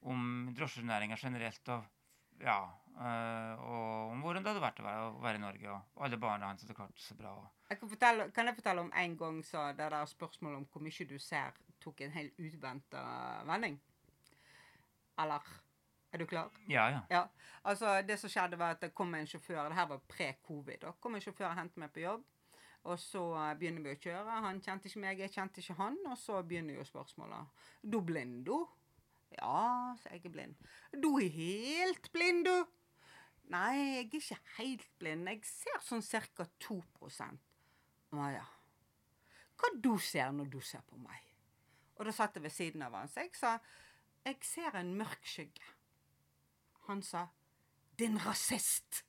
om 0.02 0.52
drosjenæringa 0.56 1.16
generelt. 1.16 1.68
og 1.68 1.82
ja, 2.42 2.58
eh, 2.99 3.61
og 3.62 4.12
om 4.12 4.22
hvordan 4.25 4.42
det 4.42 4.50
hadde 4.50 4.64
vært 4.64 4.80
å 4.82 4.87
være, 4.87 5.02
å 5.08 5.22
være 5.22 5.38
i 5.38 5.42
Norge. 5.42 5.75
Og, 5.75 6.00
alle 6.06 6.18
barna 6.18 6.50
hans 6.50 6.64
hadde 6.64 6.76
klart 6.76 6.99
så 7.00 7.16
bra. 7.18 7.34
Jeg 7.70 7.80
kan, 7.80 7.90
fortelle, 7.92 8.28
kan 8.34 8.50
jeg 8.50 8.58
fortelle 8.58 8.84
om 8.84 8.92
en 9.04 9.16
gang 9.20 9.42
så 9.46 9.68
det 9.78 9.90
der 9.94 10.11
spørsmålet 10.11 10.62
om 10.62 10.68
hvor 10.72 10.84
mye 10.84 11.08
du 11.08 11.18
ser, 11.22 11.61
tok 11.82 12.02
en 12.02 12.16
helt 12.16 12.38
uventa 12.38 13.04
vending? 13.49 13.78
Eller 15.22 15.52
Er 16.12 16.21
du 16.21 16.26
klar? 16.28 16.50
ja, 16.69 16.90
ja. 16.92 17.00
Ja. 17.11 17.23
Altså, 17.64 18.02
det 18.04 18.19
som 18.21 18.31
skjedde, 18.31 18.59
var 18.59 18.75
at 18.75 18.83
det 18.83 18.92
kom 18.95 19.14
en 19.14 19.26
sjåfør 19.26 19.69
Det 19.71 19.78
her 19.78 19.87
var 19.88 20.02
pre-covid. 20.09 20.83
Da 20.83 20.92
kom 21.00 21.14
en 21.14 21.25
sjåfør 21.25 21.48
og 21.48 21.57
hentet 21.57 21.81
meg 21.81 21.92
på 21.94 22.05
jobb. 22.05 22.27
Og 22.83 22.98
så 22.98 23.22
begynner 23.59 23.85
vi 23.85 23.94
å 23.94 24.01
kjøre. 24.03 24.37
Han 24.44 24.61
kjente 24.61 24.90
ikke 24.90 25.03
meg, 25.05 25.22
jeg 25.22 25.33
kjente 25.33 25.62
ikke 25.62 25.79
han. 25.79 25.96
Og 26.11 26.18
så 26.18 26.42
begynner 26.42 26.77
jo 26.81 26.85
spørsmålet. 26.85 27.64
Du 27.81 28.01
blind, 28.05 28.42
du? 28.46 28.57
Ja, 29.38 29.94
så 30.03 30.12
jeg 30.12 30.27
er 30.27 30.35
blind. 30.35 30.70
Du 30.92 31.14
er 31.16 31.31
helt 31.33 32.11
blind, 32.12 32.44
du? 32.48 32.57
Nei, 33.53 33.77
jeg 33.79 34.03
er 34.03 34.16
ikke 34.18 34.40
helt 34.59 34.90
blind. 34.98 35.31
Jeg 35.31 35.46
ser 35.48 35.79
sånn 35.87 36.03
ca. 36.03 36.48
2 36.66 36.81
Å 38.12 38.29
ja. 38.33 38.48
Hva 39.57 39.70
du 39.79 39.94
ser 40.03 40.33
når 40.35 40.51
du 40.51 40.61
ser 40.61 40.83
på 40.88 40.98
meg? 40.98 41.22
Og 41.96 42.09
da 42.09 42.12
satt 42.14 42.37
jeg 42.37 42.42
ved 42.42 42.53
siden 42.53 42.83
av 42.83 42.96
han, 42.98 43.09
så 43.09 43.22
jeg 43.22 43.37
sa 43.38 43.57
jeg 44.27 44.38
ser 44.46 44.77
en 44.79 44.92
mørk 44.98 45.25
skygge. 45.27 45.64
Han 46.88 47.03
sa 47.03 47.29
'din 47.99 48.18
rasist'. 48.18 49.05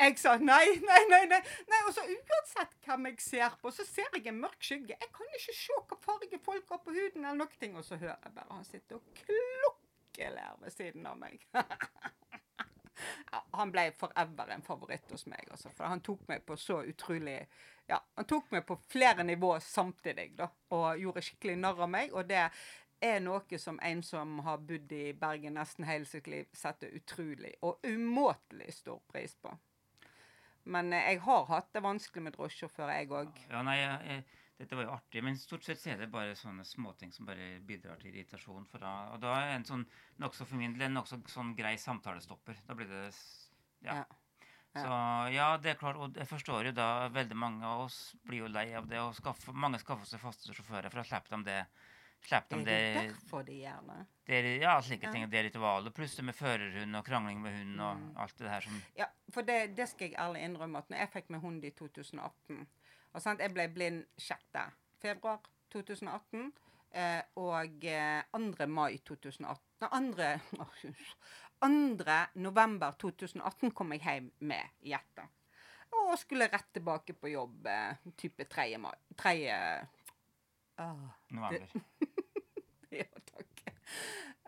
Jeg 0.00 0.18
sa 0.18 0.36
nei, 0.36 0.80
nei, 0.80 1.02
nei. 1.10 1.26
nei, 1.30 1.40
nei. 1.68 1.80
Og 1.86 1.92
så 1.94 2.02
uansett 2.08 2.72
hvem 2.86 3.10
jeg 3.10 3.20
ser 3.22 3.58
på, 3.62 3.70
så 3.70 3.84
ser 3.86 4.08
jeg 4.16 4.26
en 4.30 4.40
mørk 4.40 4.64
skygge. 4.64 4.96
Jeg 4.96 5.12
kan 5.14 5.36
ikke 5.36 5.54
se 5.58 5.78
hva 5.78 5.98
farge 6.06 6.40
folk 6.42 6.74
har 6.74 6.80
på 6.82 6.96
huden, 6.96 7.24
eller 7.24 7.44
noe. 7.44 7.60
ting, 7.60 7.76
Og 7.76 7.84
så 7.84 8.00
hører 8.00 8.16
jeg 8.24 8.34
bare 8.34 8.56
han 8.56 8.64
sitter 8.64 8.96
og 8.96 9.02
klokkeler 9.20 10.58
ved 10.62 10.74
siden 10.74 11.06
av 11.06 11.20
meg. 11.20 11.46
han 13.58 13.72
ble 13.72 13.90
forever 13.98 14.52
en 14.54 14.64
favoritt 14.64 15.10
hos 15.10 15.26
meg, 15.30 15.46
altså, 15.50 15.72
for 15.76 15.90
han 15.90 16.02
tok 16.04 16.26
meg 16.28 16.44
på 16.46 16.56
så 16.60 16.82
utrolig 16.86 17.38
Ja, 17.90 17.98
han 18.16 18.28
tok 18.30 18.52
meg 18.54 18.64
på 18.66 18.76
flere 18.88 19.24
nivåer 19.26 19.60
samtidig, 19.60 20.30
da, 20.38 20.46
og 20.72 21.00
gjorde 21.02 21.24
skikkelig 21.26 21.56
narr 21.60 21.82
av 21.82 21.90
meg. 21.90 22.12
Og 22.14 22.28
det 22.28 22.44
er 23.02 23.20
noe 23.24 23.58
som 23.58 23.80
en 23.82 24.02
som 24.06 24.38
har 24.46 24.62
bodd 24.62 24.92
i 24.94 25.12
Bergen 25.18 25.58
nesten 25.58 25.86
hele 25.88 26.06
sitt 26.08 26.30
liv, 26.30 26.48
setter 26.56 26.94
utrolig 26.94 27.54
og 27.66 27.82
umåtelig 27.86 28.72
stor 28.78 29.02
pris 29.10 29.34
på. 29.42 29.52
Men 30.70 30.92
eh, 30.92 31.10
jeg 31.12 31.24
har 31.26 31.48
hatt 31.50 31.72
det 31.74 31.82
vanskelig 31.82 32.28
med 32.28 32.36
drosjesjåfører, 32.36 32.94
jeg 33.00 33.10
òg. 33.10 33.42
Ja, 33.50 33.64
nei, 33.66 33.80
jeg, 33.80 33.98
jeg, 34.08 34.40
Dette 34.62 34.78
var 34.78 34.86
jo 34.86 34.94
artig, 34.94 35.22
men 35.26 35.38
stort 35.40 35.66
sett 35.66 35.82
er 35.90 35.98
det 35.98 36.10
bare 36.12 36.36
sånne 36.38 36.62
småting 36.68 37.10
som 37.10 37.26
bare 37.26 37.56
bidrar 37.66 37.98
til 37.98 38.12
irritasjon. 38.12 38.68
Da, 38.78 38.92
og 39.10 39.22
da 39.24 39.32
er 39.40 39.56
en 39.56 39.66
sånn 39.66 39.82
nokså 40.22 40.46
for 40.46 40.60
min 40.60 40.76
del 40.76 40.86
en 40.86 41.00
nokså 41.00 41.18
sånn 41.32 41.56
grei 41.58 41.74
samtalestopper. 41.82 42.60
Da 42.68 42.78
blir 42.78 42.90
det 42.92 43.08
Ja. 43.82 44.02
Ja. 44.02 44.04
Ja. 44.72 44.82
Så 44.82 45.32
ja, 45.34 45.46
det 45.60 45.72
er 45.72 45.80
klart. 45.80 45.98
Og 46.00 46.16
jeg 46.16 46.28
forstår 46.30 46.70
jo 46.70 46.72
da 46.76 47.08
veldig 47.12 47.36
mange 47.36 47.66
av 47.68 47.82
oss 47.88 48.14
blir 48.24 48.44
jo 48.44 48.52
lei 48.52 48.70
av 48.78 48.86
det. 48.88 49.00
Og 49.02 49.16
skaffer, 49.18 49.52
mange 49.52 49.80
skaffer 49.82 50.08
seg 50.08 50.22
faste 50.22 50.54
sjåfører, 50.54 50.88
for 50.92 51.02
å 51.02 51.08
slippe 51.08 51.32
dem 51.32 51.44
det. 51.48 51.58
Slipper 52.22 52.56
Er 52.60 52.64
det 52.64 52.72
Er 52.72 52.94
det, 52.94 53.08
derfor 53.16 53.42
de 53.46 53.52
gjør 53.58 53.80
det? 53.88 54.06
det 54.26 54.34
er, 54.38 54.60
ja, 54.62 54.80
slike 54.80 55.06
Ja. 55.06 55.12
ting. 55.12 55.30
Det 55.30 55.44
ritualet. 55.44 55.94
Pluss 55.94 56.14
det 56.16 56.24
med 56.24 56.34
førerhund 56.34 56.96
og 56.96 57.04
krangling 57.04 57.40
med 57.42 57.52
hund 57.58 57.80
og 57.80 57.96
Mm. 57.96 58.16
alt 58.16 58.38
det 58.38 58.48
her 58.50 58.60
som 58.60 58.82
Ja, 58.96 59.04
for 59.30 59.42
det, 59.42 59.76
det 59.76 59.88
skal 59.88 60.08
jeg 60.10 60.18
ærlig 60.18 60.42
innrømme 60.44 60.78
at 60.78 60.88
når 60.90 60.98
jeg 60.98 61.10
fikk 61.12 61.30
meg 61.30 61.40
hund 61.40 61.64
i 61.64 61.70
2018 61.70 62.66
og 63.14 63.20
sant, 63.22 63.40
Jeg 63.40 63.52
ble 63.54 63.68
blind 63.68 64.04
6. 64.18 64.72
februar 65.00 65.40
2018. 65.70 66.52
Eh, 66.94 67.22
og 67.36 67.84
eh, 67.84 68.22
2. 68.32 68.66
mai 68.68 68.98
2018 68.98 69.58
Nei, 69.80 70.64
2. 70.82 70.92
2. 71.60 72.26
november 72.34 72.92
2018 72.98 73.70
kom 73.74 73.92
jeg 73.92 74.00
hjem 74.02 74.30
med 74.40 74.62
hjertet. 74.82 75.24
Og 75.92 76.18
skulle 76.18 76.48
rett 76.52 76.72
tilbake 76.72 77.12
på 77.14 77.30
jobb 77.32 77.66
eh, 77.66 77.94
type 78.16 78.44
3. 78.44 78.78
mai. 78.78 78.94
3. 79.16 79.86
Åh, 80.78 81.08
november. 81.30 81.66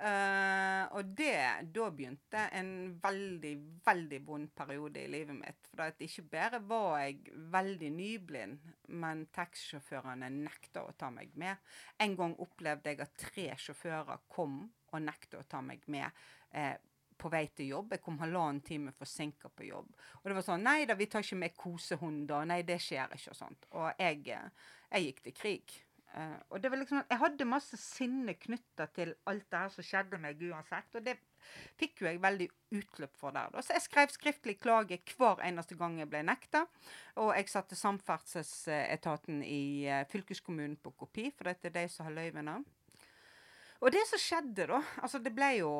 Eh, 0.04 0.84
og 0.98 1.12
det, 1.16 1.36
da 1.72 1.88
begynte 1.96 2.42
en 2.58 2.70
veldig, 3.00 3.52
veldig 3.86 4.20
vond 4.26 4.50
periode 4.56 5.00
i 5.00 5.08
livet 5.08 5.36
mitt. 5.38 5.68
For 5.70 5.86
at 5.86 6.02
ikke 6.04 6.26
bare 6.34 6.60
var 6.60 6.98
jeg 7.06 7.32
veldig 7.54 7.90
nyblind, 7.94 8.72
men 9.00 9.24
taxisjåførene 9.32 10.28
nekta 10.34 10.84
å 10.84 10.92
ta 10.98 11.08
meg 11.14 11.32
med. 11.40 11.62
En 12.04 12.16
gang 12.18 12.34
opplevde 12.44 12.92
jeg 12.92 13.00
at 13.04 13.16
tre 13.20 13.46
sjåfører 13.64 14.26
kom 14.28 14.66
og 14.92 15.00
nekta 15.06 15.40
å 15.40 15.48
ta 15.48 15.62
meg 15.64 15.86
med. 15.90 16.24
Uh, 16.54 16.76
på 17.18 17.30
vei 17.32 17.46
til 17.56 17.70
jobb. 17.72 17.94
Jeg 17.94 18.02
kom 18.04 18.18
halvannen 18.20 18.60
time 18.66 18.92
forsinka 18.98 19.48
på 19.54 19.68
jobb. 19.68 19.90
Og 20.20 20.28
det 20.28 20.36
var 20.36 20.46
sånn 20.46 20.64
Nei 20.66 20.84
da, 20.88 20.96
vi 20.98 21.06
tar 21.10 21.24
ikke 21.24 21.40
med 21.40 21.56
kosehunder. 21.56 22.46
Nei, 22.50 22.60
det 22.66 22.80
skjer 22.82 23.14
ikke. 23.14 23.32
Og 23.32 23.38
sånt. 23.38 23.68
Og 23.72 24.02
jeg, 24.02 24.20
eh, 24.34 24.70
jeg 24.90 25.08
gikk 25.08 25.22
til 25.24 25.36
krig. 25.38 25.76
Eh, 26.14 26.34
og 26.54 26.62
det 26.62 26.70
var 26.70 26.78
liksom, 26.78 27.02
Jeg 27.10 27.18
hadde 27.18 27.46
masse 27.48 27.78
sinne 27.80 28.36
knytta 28.38 28.86
til 28.94 29.14
alt 29.30 29.46
det 29.50 29.62
her 29.64 29.72
som 29.74 29.86
skjedde 29.86 30.20
meg 30.22 30.42
uansett. 30.46 30.94
Og 30.94 31.04
det 31.06 31.16
fikk 31.80 32.02
jo 32.02 32.08
jeg 32.08 32.22
veldig 32.22 32.48
utløp 32.78 33.18
for 33.18 33.34
der. 33.34 33.50
da. 33.50 33.62
Så 33.62 33.74
jeg 33.74 33.86
skrev 33.88 34.14
skriftlig 34.14 34.56
klage 34.62 35.00
hver 35.16 35.42
eneste 35.46 35.78
gang 35.80 35.98
jeg 35.98 36.10
ble 36.12 36.22
nekta. 36.26 36.64
Og 37.18 37.34
jeg 37.34 37.50
satte 37.50 37.78
Samferdselsetaten 37.78 39.42
i 39.42 39.64
eh, 39.90 40.06
fylkeskommunen 40.10 40.78
på 40.82 40.94
kopi, 41.04 41.30
for 41.34 41.50
dette 41.50 41.70
er 41.70 41.78
de 41.80 41.86
som 41.90 42.06
har 42.06 42.16
løyvene. 42.20 42.60
Og 43.82 43.92
det 43.92 44.06
som 44.08 44.20
skjedde, 44.20 44.68
da 44.70 44.80
Altså, 45.02 45.18
det 45.20 45.34
ble 45.34 45.56
jo 45.58 45.72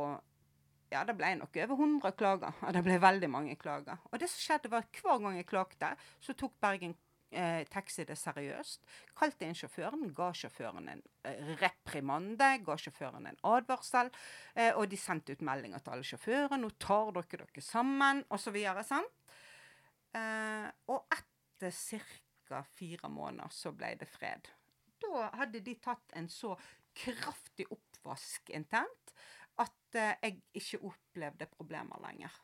ja, 0.92 1.00
det 1.02 1.16
ble 1.18 1.32
nok 1.40 1.56
over 1.64 1.80
100 1.80 2.12
klager. 2.18 2.52
Og 2.62 2.74
det 2.76 2.82
ble 2.86 2.98
veldig 3.02 3.30
mange 3.30 3.56
klager. 3.58 3.98
Og 4.12 4.20
det 4.20 4.28
som 4.30 4.42
skjedde 4.42 4.70
var 4.70 4.84
at 4.84 5.00
hver 5.02 5.22
gang 5.22 5.38
jeg 5.40 5.48
klagde, 5.50 5.90
så 6.22 6.36
tok 6.38 6.54
Bergen 6.62 6.94
eh, 7.34 7.64
taxi 7.70 8.04
det 8.08 8.16
seriøst. 8.18 8.84
Kalte 9.18 9.46
inn 9.46 9.58
sjåføren, 9.58 10.06
ga 10.16 10.30
sjåføren 10.36 10.88
en 10.92 11.02
eh, 11.26 11.52
reprimande, 11.60 12.48
ga 12.64 12.76
sjåføren 12.80 13.28
en 13.30 13.40
advarsel. 13.50 14.10
Eh, 14.54 14.72
og 14.74 14.88
de 14.90 14.98
sendte 15.00 15.34
ut 15.34 15.44
meldinger 15.44 15.82
til 15.82 15.96
alle 15.96 16.08
sjåfører. 16.08 16.56
'Nå 16.56 16.70
tar 16.78 17.12
dere 17.16 17.44
dere 17.44 17.64
sammen', 17.64 18.24
osv. 18.30 18.56
Eh, 20.14 20.68
og 20.88 21.06
etter 21.18 21.72
ca. 22.48 22.62
fire 22.62 23.08
måneder 23.08 23.50
så 23.50 23.72
ble 23.72 23.94
det 23.98 24.08
fred. 24.08 24.50
Da 25.02 25.30
hadde 25.40 25.60
de 25.64 25.74
tatt 25.82 26.12
en 26.16 26.28
så 26.28 26.54
kraftig 26.94 27.66
oppvask 27.74 28.50
internt 28.54 29.14
at 29.62 29.98
eh, 29.98 30.16
jeg 30.22 30.42
ikke 30.60 30.82
opplevde 30.90 31.50
problemer 31.50 32.00
lenger. 32.04 32.34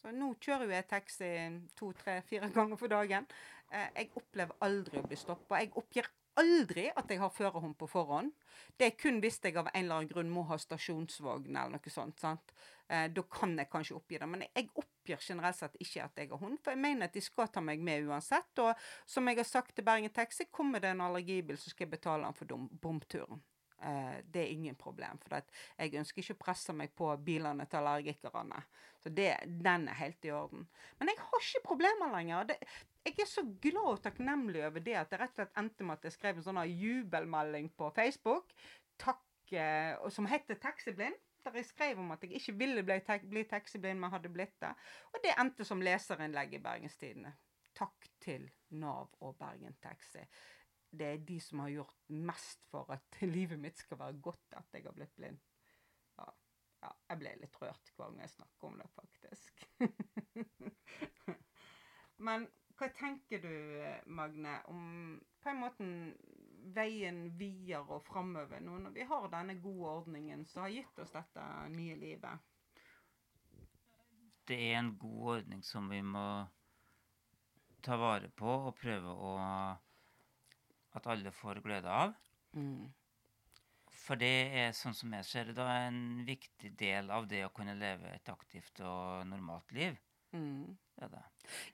Så 0.00 0.12
nå 0.16 0.30
kjører 0.40 0.64
jo 0.64 0.72
jeg 0.72 0.86
taxi 0.88 1.30
to, 1.76 1.90
tre, 1.98 2.20
fire 2.24 2.48
ganger 2.54 2.78
for 2.80 2.92
dagen. 2.92 3.26
Eh, 3.70 3.90
jeg 3.96 4.10
opplever 4.18 4.56
aldri 4.66 4.98
å 5.00 5.06
bli 5.06 5.18
stoppa. 5.18 5.60
Jeg 5.62 5.72
oppgir 5.78 6.08
aldri 6.40 6.86
at 6.96 7.10
jeg 7.10 7.20
har 7.20 7.32
førerhånd 7.34 7.76
på 7.78 7.88
forhånd. 7.90 8.32
Det 8.78 8.88
er 8.88 8.96
kun 8.98 9.20
hvis 9.22 9.40
jeg 9.44 9.56
av 9.58 9.68
en 9.70 9.84
eller 9.84 10.00
annen 10.00 10.10
grunn 10.10 10.32
må 10.32 10.44
ha 10.48 10.58
stasjonsvogn 10.58 11.50
eller 11.50 11.76
noe 11.76 11.92
sånt. 11.92 12.20
sant? 12.22 12.54
Eh, 12.88 13.06
da 13.14 13.22
kan 13.30 13.54
jeg 13.58 13.70
kanskje 13.70 13.96
oppgi 13.98 14.18
det. 14.18 14.28
Men 14.30 14.46
jeg 14.48 14.70
oppgir 14.74 15.22
generelt 15.22 15.58
sett 15.58 15.76
ikke 15.78 16.08
at 16.08 16.18
jeg 16.18 16.32
har 16.32 16.42
hund, 16.42 16.58
for 16.62 16.74
jeg 16.74 16.82
mener 16.82 17.06
at 17.06 17.14
de 17.14 17.22
skal 17.24 17.50
ta 17.52 17.62
meg 17.62 17.82
med 17.82 18.08
uansett. 18.08 18.50
Og 18.64 18.74
som 19.06 19.30
jeg 19.30 19.38
har 19.42 19.48
sagt 19.48 19.76
til 19.76 19.86
Bergen 19.86 20.10
Taxi, 20.14 20.48
kommer 20.50 20.82
det 20.82 20.94
en 20.94 21.06
allergibil, 21.06 21.58
så 21.58 21.70
skal 21.70 21.86
jeg 21.86 21.94
betale 21.98 22.26
den 22.26 22.38
for 22.38 22.68
bomturen. 22.82 23.42
Eh, 23.82 24.18
det 24.24 24.42
er 24.42 24.52
ingen 24.52 24.74
problem. 24.76 25.18
For 25.22 25.40
jeg 25.78 25.94
ønsker 26.02 26.22
ikke 26.22 26.36
å 26.36 26.44
presse 26.44 26.74
meg 26.76 26.92
på 26.96 27.08
bilene 27.24 27.64
til 27.70 27.80
allergikerne. 27.80 28.62
Så 29.00 29.12
det, 29.14 29.32
den 29.46 29.86
er 29.88 29.96
helt 30.02 30.26
i 30.28 30.34
orden. 30.36 30.66
Men 30.98 31.12
jeg 31.12 31.22
har 31.22 31.46
ikke 31.46 31.68
problemer 31.70 32.12
lenger. 32.12 32.50
Det, 32.50 32.58
jeg 33.06 33.24
er 33.24 33.30
så 33.30 33.44
glad 33.62 33.94
og 33.94 34.04
takknemlig 34.04 34.62
over 34.66 34.84
det 34.84 34.98
at 35.00 35.10
det 35.10 35.22
rett 35.22 35.34
og 35.34 35.40
slett 35.40 35.58
endte 35.62 35.86
med 35.86 35.98
at 35.98 36.06
jeg 36.08 36.16
skrev 36.16 36.38
en 36.38 36.46
sånn 36.46 36.62
jubelmelding 36.68 37.72
på 37.78 37.90
Facebook 37.96 38.54
takk, 39.00 39.26
eh, 39.52 39.96
som 40.12 40.28
heter 40.28 40.60
'Taxiblind'. 40.60 41.18
Der 41.40 41.54
jeg 41.56 41.64
skrev 41.64 41.98
om 41.98 42.10
at 42.12 42.22
jeg 42.22 42.36
ikke 42.36 42.52
ville 42.52 42.82
bli, 42.84 42.98
bli 43.30 43.42
taxiblind, 43.48 44.00
men 44.00 44.10
hadde 44.12 44.28
blitt 44.28 44.58
det. 44.60 44.74
Og 45.14 45.22
det 45.24 45.32
endte 45.40 45.64
som 45.64 45.80
leserinnlegg 45.80 46.52
i 46.54 46.60
Bergens 46.60 46.98
Tidende. 47.00 47.32
Takk 47.74 48.10
til 48.20 48.50
Nav 48.70 49.08
og 49.20 49.38
Bergen 49.38 49.78
Taxi 49.80 50.20
det 50.90 51.06
er 51.06 51.24
de 51.26 51.38
som 51.42 51.62
har 51.62 51.70
gjort 51.70 52.08
mest 52.08 52.64
for 52.70 52.90
at 52.94 53.20
livet 53.36 53.60
mitt 53.60 53.78
skal 53.78 54.00
være 54.00 54.20
godt 54.22 54.58
at 54.58 54.74
jeg 54.74 54.86
har 54.86 54.96
blitt 54.96 55.14
blind. 55.16 55.38
Ja, 56.18 56.26
ja 56.84 56.92
jeg 57.12 57.22
ble 57.22 57.34
litt 57.42 57.60
rørt 57.62 57.92
hver 57.94 58.10
gang 58.10 58.24
jeg 58.24 58.34
snakker 58.34 58.70
om 58.70 58.80
det, 58.80 58.88
faktisk. 58.96 59.66
Men 62.26 62.48
hva 62.80 62.88
tenker 62.96 63.42
du, 63.44 63.52
Magne, 64.08 64.54
om 64.72 65.18
på 65.40 65.52
en 65.52 65.60
måte 65.60 65.88
veien 66.76 67.26
videre 67.36 67.96
og 67.96 68.04
framover 68.06 68.62
nå 68.64 68.78
når 68.80 68.94
vi 68.94 69.04
har 69.08 69.28
denne 69.32 69.56
gode 69.60 69.92
ordningen 70.00 70.46
som 70.48 70.64
har 70.64 70.72
gitt 70.74 71.02
oss 71.02 71.12
dette 71.12 71.44
nye 71.74 71.98
livet? 72.00 72.46
Det 74.48 74.58
er 74.70 74.80
en 74.80 74.94
god 74.98 75.36
ordning 75.36 75.62
som 75.64 75.92
vi 75.92 76.00
må 76.02 76.24
ta 77.84 77.96
vare 78.00 78.32
på 78.36 78.48
og 78.48 78.74
prøve 78.80 79.12
å 79.12 79.36
at 80.98 81.06
alle 81.06 81.30
får 81.32 81.60
glede 81.64 81.90
av. 81.90 82.14
Mm. 82.56 82.88
For 84.00 84.18
det 84.18 84.32
er, 84.58 84.72
sånn 84.74 84.96
som 84.96 85.12
jeg 85.14 85.26
ser 85.28 85.50
det, 85.50 85.56
da 85.58 85.68
en 85.84 86.24
viktig 86.26 86.72
del 86.78 87.12
av 87.14 87.28
det 87.30 87.44
å 87.46 87.52
kunne 87.54 87.76
leve 87.78 88.10
et 88.10 88.30
aktivt 88.32 88.82
og 88.82 89.26
normalt 89.30 89.70
liv. 89.76 89.98
Mm. 90.32 90.76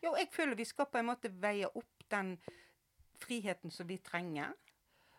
Jo, 0.03 0.15
jeg 0.17 0.29
føler 0.33 0.57
vi 0.57 0.65
skal 0.65 0.89
på 0.91 1.01
en 1.01 1.09
måte 1.11 1.33
veie 1.43 1.69
opp 1.69 2.07
den 2.11 2.37
friheten 3.21 3.73
som 3.73 3.89
vi 3.89 3.99
trenger, 4.05 4.53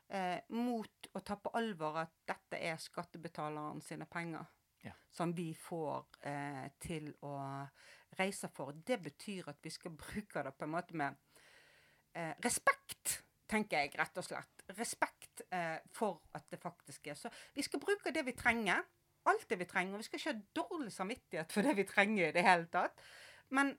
eh, 0.10 0.40
mot 0.50 1.10
å 1.14 1.20
ta 1.26 1.36
på 1.36 1.52
alvor 1.58 2.00
at 2.04 2.14
dette 2.30 2.62
er 2.62 2.80
skattebetaleren 2.82 3.82
sine 3.82 4.06
penger. 4.06 4.46
Ja. 4.86 4.94
Som 5.12 5.34
vi 5.36 5.52
får 5.58 6.06
eh, 6.30 6.68
til 6.80 7.10
å 7.26 7.36
reise 8.18 8.50
for. 8.54 8.78
Det 8.86 9.02
betyr 9.04 9.50
at 9.52 9.60
vi 9.62 9.74
skal 9.74 9.96
bruke 10.04 10.44
det 10.44 10.54
på 10.56 10.68
en 10.68 10.76
måte 10.78 10.98
med 10.98 11.18
eh, 12.14 12.34
respekt 12.46 13.22
tenker 13.48 13.84
jeg 13.84 13.96
rett 13.98 14.20
og 14.20 14.26
slett. 14.26 14.64
Respekt 14.78 15.44
eh, 15.56 15.80
for 15.96 16.20
at 16.36 16.48
det 16.52 16.60
faktisk 16.62 17.08
er 17.08 17.18
så. 17.20 17.32
Vi 17.56 17.66
skal 17.66 17.82
bruke 17.84 18.14
det 18.14 18.26
vi 18.28 18.36
trenger. 18.38 18.84
Alt 19.28 19.48
det 19.50 19.60
vi 19.60 19.68
trenger. 19.68 19.96
Og 19.96 20.04
vi 20.04 20.08
skal 20.08 20.22
ikke 20.22 20.34
ha 20.34 20.42
dårlig 20.62 20.94
samvittighet 20.96 21.56
for 21.56 21.68
det 21.68 21.78
vi 21.80 21.88
trenger 21.88 22.30
i 22.30 22.36
det 22.36 22.44
hele 22.46 22.68
tatt. 22.72 23.08
Men 23.50 23.76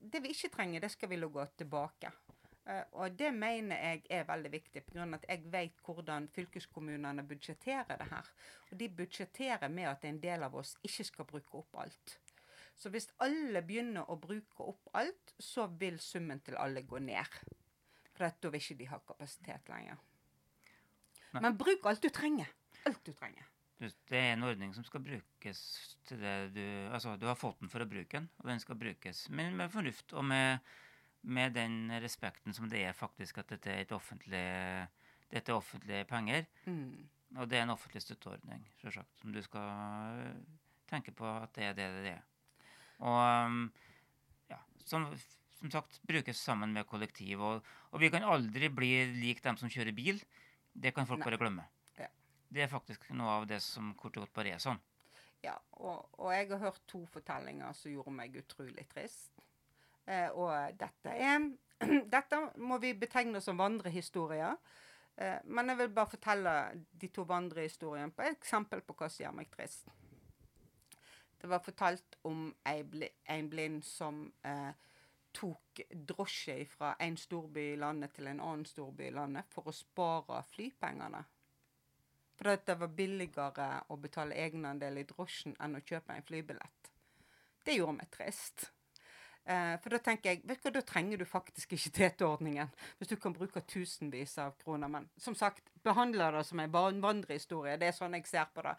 det 0.00 0.22
vi 0.24 0.34
ikke 0.34 0.52
trenger, 0.54 0.80
det 0.80 0.90
skal 0.92 1.10
vi 1.10 1.20
gå 1.20 1.46
tilbake. 1.58 2.12
Uh, 2.70 2.84
og 3.02 3.18
det 3.18 3.30
mener 3.34 3.76
jeg 3.76 4.02
er 4.10 4.26
veldig 4.28 4.50
viktig, 4.52 4.82
pga. 4.84 5.06
at 5.16 5.24
jeg 5.28 5.44
vet 5.52 5.80
hvordan 5.84 6.28
fylkeskommunene 6.28 7.24
budsjetterer 7.26 7.96
det 7.98 8.08
her. 8.10 8.32
Og 8.70 8.80
de 8.80 8.88
budsjetterer 8.88 9.68
med 9.68 9.88
at 9.88 10.04
en 10.04 10.20
del 10.22 10.42
av 10.42 10.54
oss 10.54 10.76
ikke 10.82 11.04
skal 11.04 11.24
bruke 11.24 11.58
opp 11.58 11.80
alt. 11.84 12.18
Så 12.76 12.88
hvis 12.88 13.10
alle 13.20 13.62
begynner 13.62 14.08
å 14.08 14.16
bruke 14.16 14.64
opp 14.64 14.88
alt, 14.96 15.34
så 15.38 15.66
vil 15.80 15.98
summen 16.00 16.40
til 16.40 16.56
alle 16.56 16.82
gå 16.82 16.98
ned. 16.98 17.40
For 18.14 18.24
da 18.24 18.52
vil 18.52 18.60
ikke 18.60 18.78
de 18.78 18.88
ha 18.88 18.98
kapasitet 19.04 19.68
lenger. 19.68 19.98
Nei. 21.32 21.42
Men 21.42 21.58
bruk 21.58 21.84
alt 21.86 22.02
du 22.02 22.08
trenger. 22.08 22.48
Alt 22.88 23.02
du 23.04 23.12
trenger. 23.12 23.46
Det 23.80 24.18
er 24.18 24.34
en 24.34 24.44
ordning 24.44 24.74
som 24.76 24.84
skal 24.84 25.00
brukes 25.00 25.60
til 26.08 26.20
det 26.20 26.34
du 26.52 26.64
Altså, 26.92 27.14
du 27.16 27.26
har 27.26 27.38
fått 27.38 27.62
den 27.62 27.72
for 27.72 27.80
å 27.80 27.88
bruke 27.88 28.18
den, 28.18 28.28
og 28.42 28.50
den 28.50 28.60
skal 28.60 28.76
brukes 28.76 29.24
med, 29.32 29.54
med 29.56 29.72
fornuft 29.72 30.12
og 30.12 30.26
med, 30.28 30.60
med, 31.22 31.54
den 31.56 31.92
respekten 32.02 32.56
som 32.56 32.68
det 32.68 32.84
er 32.84 32.96
faktisk 32.96 33.40
at 33.40 33.54
dette 33.54 33.72
er 33.72 33.96
offentlig 33.96 34.44
dette 35.30 35.52
er 35.52 35.56
offentlige 35.56 36.04
penger. 36.10 36.44
Mm. 36.66 37.08
Og 37.38 37.48
det 37.48 37.60
er 37.60 37.64
en 37.64 37.76
offentlig 37.76 38.02
støtteordning, 38.02 38.64
selvsagt, 38.82 39.12
som 39.22 39.32
du 39.32 39.40
skal 39.42 40.32
tenke 40.90 41.14
på 41.14 41.28
at 41.30 41.52
det 41.54 41.68
er 41.68 41.76
det 41.78 41.90
det 42.02 42.14
er. 42.16 42.24
Og 43.00 43.70
ja, 44.50 44.58
som 44.84 45.06
som 45.60 45.70
sagt 45.70 46.00
brukes 46.08 46.40
sammen 46.40 46.72
med 46.72 46.88
kollektiv. 46.88 47.40
Og, 47.44 47.66
og 47.92 48.00
vi 48.00 48.10
kan 48.12 48.24
aldri 48.24 48.70
bli 48.72 48.92
lik 49.20 49.42
dem 49.44 49.58
som 49.60 49.70
kjører 49.72 49.94
bil. 49.96 50.20
Det 50.72 50.94
kan 50.96 51.08
folk 51.08 51.20
Nei. 51.20 51.28
bare 51.28 51.40
glemme. 51.40 51.66
Det 52.50 52.64
er 52.64 52.70
faktisk 52.70 53.06
noe 53.14 53.40
av 53.40 53.46
det 53.46 53.60
som 53.62 53.92
kort 53.98 54.16
og 54.18 54.26
godt 54.26 54.34
bare 54.34 54.56
er 54.56 54.62
sånn. 54.62 54.80
Ja, 55.44 55.54
og, 55.78 56.08
og, 56.18 56.32
jeg 56.34 56.50
har 56.50 56.60
hørt 56.66 56.82
to 56.90 57.04
fortellinger 57.08 57.72
som 57.78 57.92
gjorde 57.94 58.12
meg 58.12 58.36
utrolig 58.36 58.84
trist. 58.90 59.38
Eh, 60.04 60.28
og 60.34 60.76
dette 60.80 61.14
er 61.16 61.50
Dette 62.14 62.38
må 62.60 62.76
vi 62.82 62.92
betegne 62.92 63.40
som 63.40 63.56
vandrehistorier. 63.56 64.58
Eh, 65.16 65.38
men 65.44 65.72
jeg 65.72 65.78
vil 65.78 65.94
bare 65.96 66.12
fortelle 66.12 66.54
de 67.00 67.08
to 67.08 67.24
vandrehistoriene 67.28 68.12
på 68.12 68.26
et 68.26 68.36
eksempel 68.36 68.84
på 68.84 68.98
hva 68.98 69.08
som 69.08 69.24
gjør 69.24 69.38
meg 69.38 69.48
trist. 69.54 69.88
Det 71.40 71.48
var 71.48 71.64
fortalt 71.64 72.18
om 72.28 72.50
en 72.68 73.48
blind 73.48 73.80
som 73.86 74.26
eh, 74.44 74.74
tok 75.32 75.80
drosje 76.10 76.58
fra 76.68 76.92
en 77.00 77.16
storby 77.16 77.70
i 77.72 77.80
landet 77.80 78.12
til 78.18 78.28
en 78.28 78.42
annen 78.44 78.66
storby 78.68 79.06
i 79.08 79.14
landet 79.14 79.48
for 79.48 79.70
å 79.70 79.74
spare 79.74 80.42
flypengene. 80.50 81.22
For 82.40 82.56
det 82.66 82.74
var 82.80 82.92
billigere 82.96 83.70
å 83.92 83.96
betale 84.00 84.38
egenandel 84.40 85.02
i 85.02 85.04
drosjen 85.04 85.52
enn 85.60 85.76
å 85.76 85.82
kjøpe 85.84 86.14
en 86.16 86.24
flybillett. 86.24 86.92
Det 87.64 87.74
gjorde 87.76 87.98
meg 87.98 88.08
trist. 88.14 88.70
Eh, 89.44 89.74
for 89.82 89.92
da 89.92 89.98
tenker 90.04 90.30
jeg, 90.30 90.40
vet 90.48 90.62
du 90.62 90.70
hva, 90.70 90.72
da 90.78 90.82
trenger 90.88 91.20
du 91.20 91.26
faktisk 91.28 91.74
ikke 91.76 91.92
TT-ordningen. 91.98 92.72
Hvis 92.96 93.12
du 93.12 93.16
kan 93.20 93.36
bruke 93.36 93.60
tusenvis 93.68 94.38
av 94.40 94.54
kroner. 94.62 94.88
Men 94.88 95.10
som 95.20 95.36
sagt, 95.36 95.68
behandler 95.84 96.38
det 96.38 96.46
som 96.48 96.64
en 96.64 96.72
vandrehistorie. 96.72 97.76
Det 97.76 97.90
er 97.90 97.96
sånn 97.96 98.16
jeg 98.16 98.28
ser 98.30 98.48
på 98.54 98.64
det. 98.64 98.72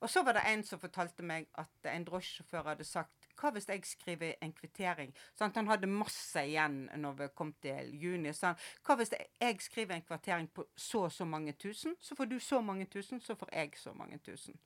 Og 0.00 0.10
så 0.10 0.24
var 0.24 0.38
det 0.38 0.46
en 0.48 0.64
som 0.66 0.80
fortalte 0.80 1.26
meg 1.26 1.52
at 1.60 1.92
en 1.92 2.08
drosjesjåfør 2.08 2.72
hadde 2.72 2.88
sagt 2.88 3.21
hva 3.42 3.50
hvis 3.54 3.66
jeg 3.68 3.82
skriver 3.86 4.36
en 4.44 4.52
kvittering? 4.54 5.12
Sånn, 5.38 5.54
han 5.56 5.70
hadde 5.70 5.90
masse 5.90 6.44
igjen 6.46 6.84
når 7.02 7.16
vi 7.18 7.30
kom 7.34 7.50
til 7.62 7.90
juni. 7.98 8.30
Sånn, 8.36 8.58
hva 8.86 8.96
hvis 9.00 9.14
jeg 9.18 9.58
skriver 9.64 9.98
en 9.98 10.06
kvittering 10.06 10.50
på 10.54 10.68
så 10.78 11.08
og 11.08 11.14
så 11.14 11.26
mange 11.26 11.56
tusen? 11.58 11.96
Så 12.00 12.16
får 12.18 12.30
du 12.30 12.38
så 12.40 12.62
mange 12.62 12.86
tusen, 12.92 13.20
så 13.20 13.36
får 13.38 13.50
jeg 13.56 13.74
så 13.80 13.94
mange 13.98 14.20
tusen. 14.22 14.58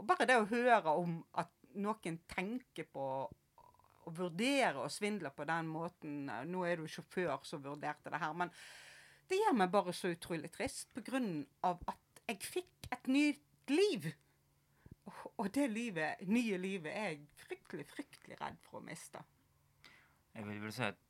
Og 0.00 0.08
bare 0.08 0.26
det 0.26 0.40
å 0.40 0.48
høre 0.50 0.96
om 0.96 1.20
at 1.38 1.52
noen 1.78 2.18
tenker 2.30 2.88
på 2.90 3.06
å 4.00 4.12
vurdere 4.16 4.80
å 4.80 4.90
svindle 4.90 5.30
på 5.34 5.44
den 5.46 5.68
måten 5.70 6.30
Nå 6.48 6.64
er 6.66 6.80
du 6.80 6.88
sjåfør 6.88 7.44
som 7.46 7.62
vurderte 7.62 8.10
det 8.10 8.20
her, 8.22 8.32
men 8.34 8.50
det 9.30 9.38
gjør 9.38 9.58
meg 9.60 9.70
bare 9.70 9.92
så 9.94 10.10
utrolig 10.10 10.50
trist 10.50 10.88
på 10.94 11.04
grunn 11.06 11.44
av 11.66 11.78
at 11.90 12.22
jeg 12.32 12.40
fikk 12.42 12.88
et 12.90 13.10
nytt 13.10 13.70
liv. 13.70 14.08
Og 15.36 15.50
det 15.54 15.66
livet, 15.70 16.22
nye 16.28 16.58
livet 16.60 16.92
er 16.92 17.12
jeg 17.12 17.20
fryktelig, 17.44 17.86
fryktelig 17.90 18.38
redd 18.40 18.58
for 18.66 18.80
å 18.80 18.84
miste. 18.84 19.22
Jeg 20.34 20.46
vil 20.46 20.60
vel 20.62 20.74
si 20.74 20.84
at 20.86 21.00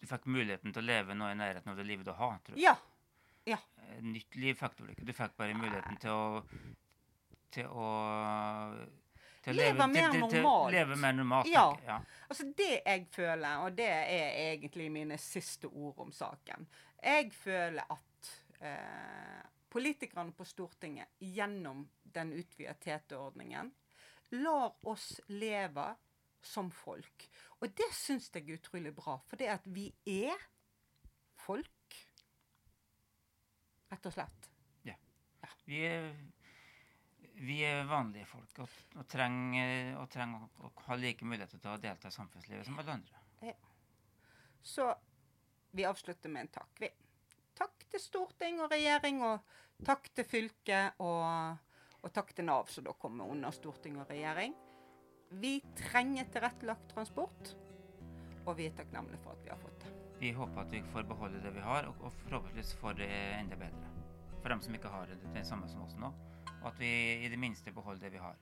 du 0.00 0.08
fikk 0.10 0.26
muligheten 0.28 0.74
til 0.74 0.82
å 0.82 0.86
leve 0.86 1.16
nå 1.16 1.30
i 1.30 1.38
nærheten 1.38 1.72
av 1.72 1.78
det 1.80 1.86
livet 1.88 2.06
du 2.06 2.12
har, 2.12 2.36
tror 2.44 2.58
jeg. 2.58 2.66
Ja. 2.66 2.74
ja. 3.48 3.60
Eh, 3.80 4.02
nytt 4.04 4.36
liv 4.36 4.58
fikk 4.58 4.76
du 4.80 4.84
ikke. 4.90 5.06
Du 5.06 5.14
fikk 5.16 5.36
bare 5.40 5.56
muligheten 5.56 6.00
til 6.02 6.12
å, 6.12 6.26
til 7.54 7.70
å 7.70 7.88
Til 9.44 9.52
å 9.52 9.60
Leve 9.60 9.86
mer 9.92 10.06
til, 10.08 10.22
til, 10.24 10.40
normalt. 10.40 10.72
Leve 10.72 10.96
mer 10.96 11.16
normalt. 11.16 11.48
Ja. 11.52 11.66
ja. 11.86 11.98
Altså 12.28 12.46
Det 12.56 12.70
jeg 12.78 13.06
føler, 13.12 13.64
og 13.64 13.74
det 13.76 13.88
er 13.92 14.38
egentlig 14.50 14.90
mine 14.92 15.18
siste 15.20 15.68
ord 15.68 15.98
om 16.06 16.12
saken 16.12 16.64
Jeg 17.02 17.28
føler 17.36 17.84
at 17.92 18.30
eh, 18.60 19.42
politikerne 19.74 20.32
på 20.32 20.46
Stortinget 20.48 21.16
gjennom 21.20 21.82
den 22.14 22.32
utvida 22.32 22.74
TT-ordningen 22.74 23.72
lar 24.34 24.74
oss 24.88 25.20
leve 25.30 25.86
som 26.44 26.70
folk. 26.74 27.28
Og 27.60 27.70
det 27.76 27.90
syns 27.96 28.30
jeg 28.34 28.44
er 28.48 28.58
utrolig 28.58 28.92
bra, 28.96 29.18
for 29.28 29.40
det 29.40 29.52
at 29.52 29.68
vi 29.70 29.88
er 30.10 30.40
folk. 31.44 32.00
Rett 33.92 34.10
og 34.10 34.16
slett. 34.16 34.50
Vi 35.64 35.80
er, 35.80 36.10
vi 37.40 37.62
er 37.64 37.86
vanlige 37.88 38.26
folk 38.28 38.58
og, 38.60 38.72
og 39.00 39.06
trenger, 39.08 39.94
og 39.96 40.10
trenger 40.12 40.44
å, 40.44 40.68
å 40.68 40.88
ha 40.90 40.98
like 41.00 41.24
muligheter 41.24 41.60
til 41.62 41.72
å 41.72 41.80
delta 41.80 42.10
i 42.10 42.16
samfunnslivet 42.16 42.68
som 42.68 42.80
alle 42.82 42.98
andre. 42.98 43.22
Så 44.64 44.90
vi 45.76 45.84
avslutter 45.88 46.32
med 46.32 46.46
en 46.46 46.52
takk. 46.58 46.70
Vi. 46.80 46.88
Takk 47.56 47.84
til 47.92 48.00
storting 48.02 48.60
og 48.64 48.72
regjering, 48.72 49.22
og 49.24 49.84
takk 49.86 50.08
til 50.16 50.26
fylket, 50.28 51.00
og, 51.04 51.73
og 52.04 52.12
takk 52.12 52.34
til 52.36 52.44
Nav, 52.44 52.68
som 52.68 52.84
da 52.84 52.92
kommer 53.00 53.28
under 53.32 53.54
storting 53.54 53.96
og 54.00 54.10
regjering. 54.10 54.54
Vi 55.40 55.56
trenger 55.78 56.28
tilrettelagt 56.32 56.90
transport, 56.92 57.54
og 58.44 58.56
vi 58.58 58.68
er 58.68 58.76
takknemlige 58.76 59.22
for 59.24 59.32
at 59.32 59.44
vi 59.44 59.52
har 59.52 59.60
fått 59.62 59.78
det. 59.86 59.92
Vi 60.20 60.30
håper 60.36 60.60
at 60.62 60.72
vi 60.72 60.82
får 60.92 61.06
beholde 61.08 61.40
det 61.42 61.54
vi 61.56 61.64
har, 61.64 61.88
og, 61.90 62.12
forhåpentligvis 62.22 62.74
får 62.80 63.00
det 63.00 63.08
enda 63.40 63.56
bedre. 63.60 63.92
For 64.42 64.52
dem 64.52 64.60
som 64.62 64.76
ikke 64.76 64.92
har 64.92 65.08
det, 65.08 65.16
det 65.34 65.46
samme 65.48 65.68
som 65.68 65.82
oss 65.86 65.96
nå. 66.00 66.12
Og 66.60 66.68
at 66.70 66.78
vi 66.80 66.92
i 67.24 67.30
det 67.32 67.40
minste 67.40 67.72
beholder 67.72 68.06
det 68.06 68.12
vi 68.18 68.22
har. 68.22 68.36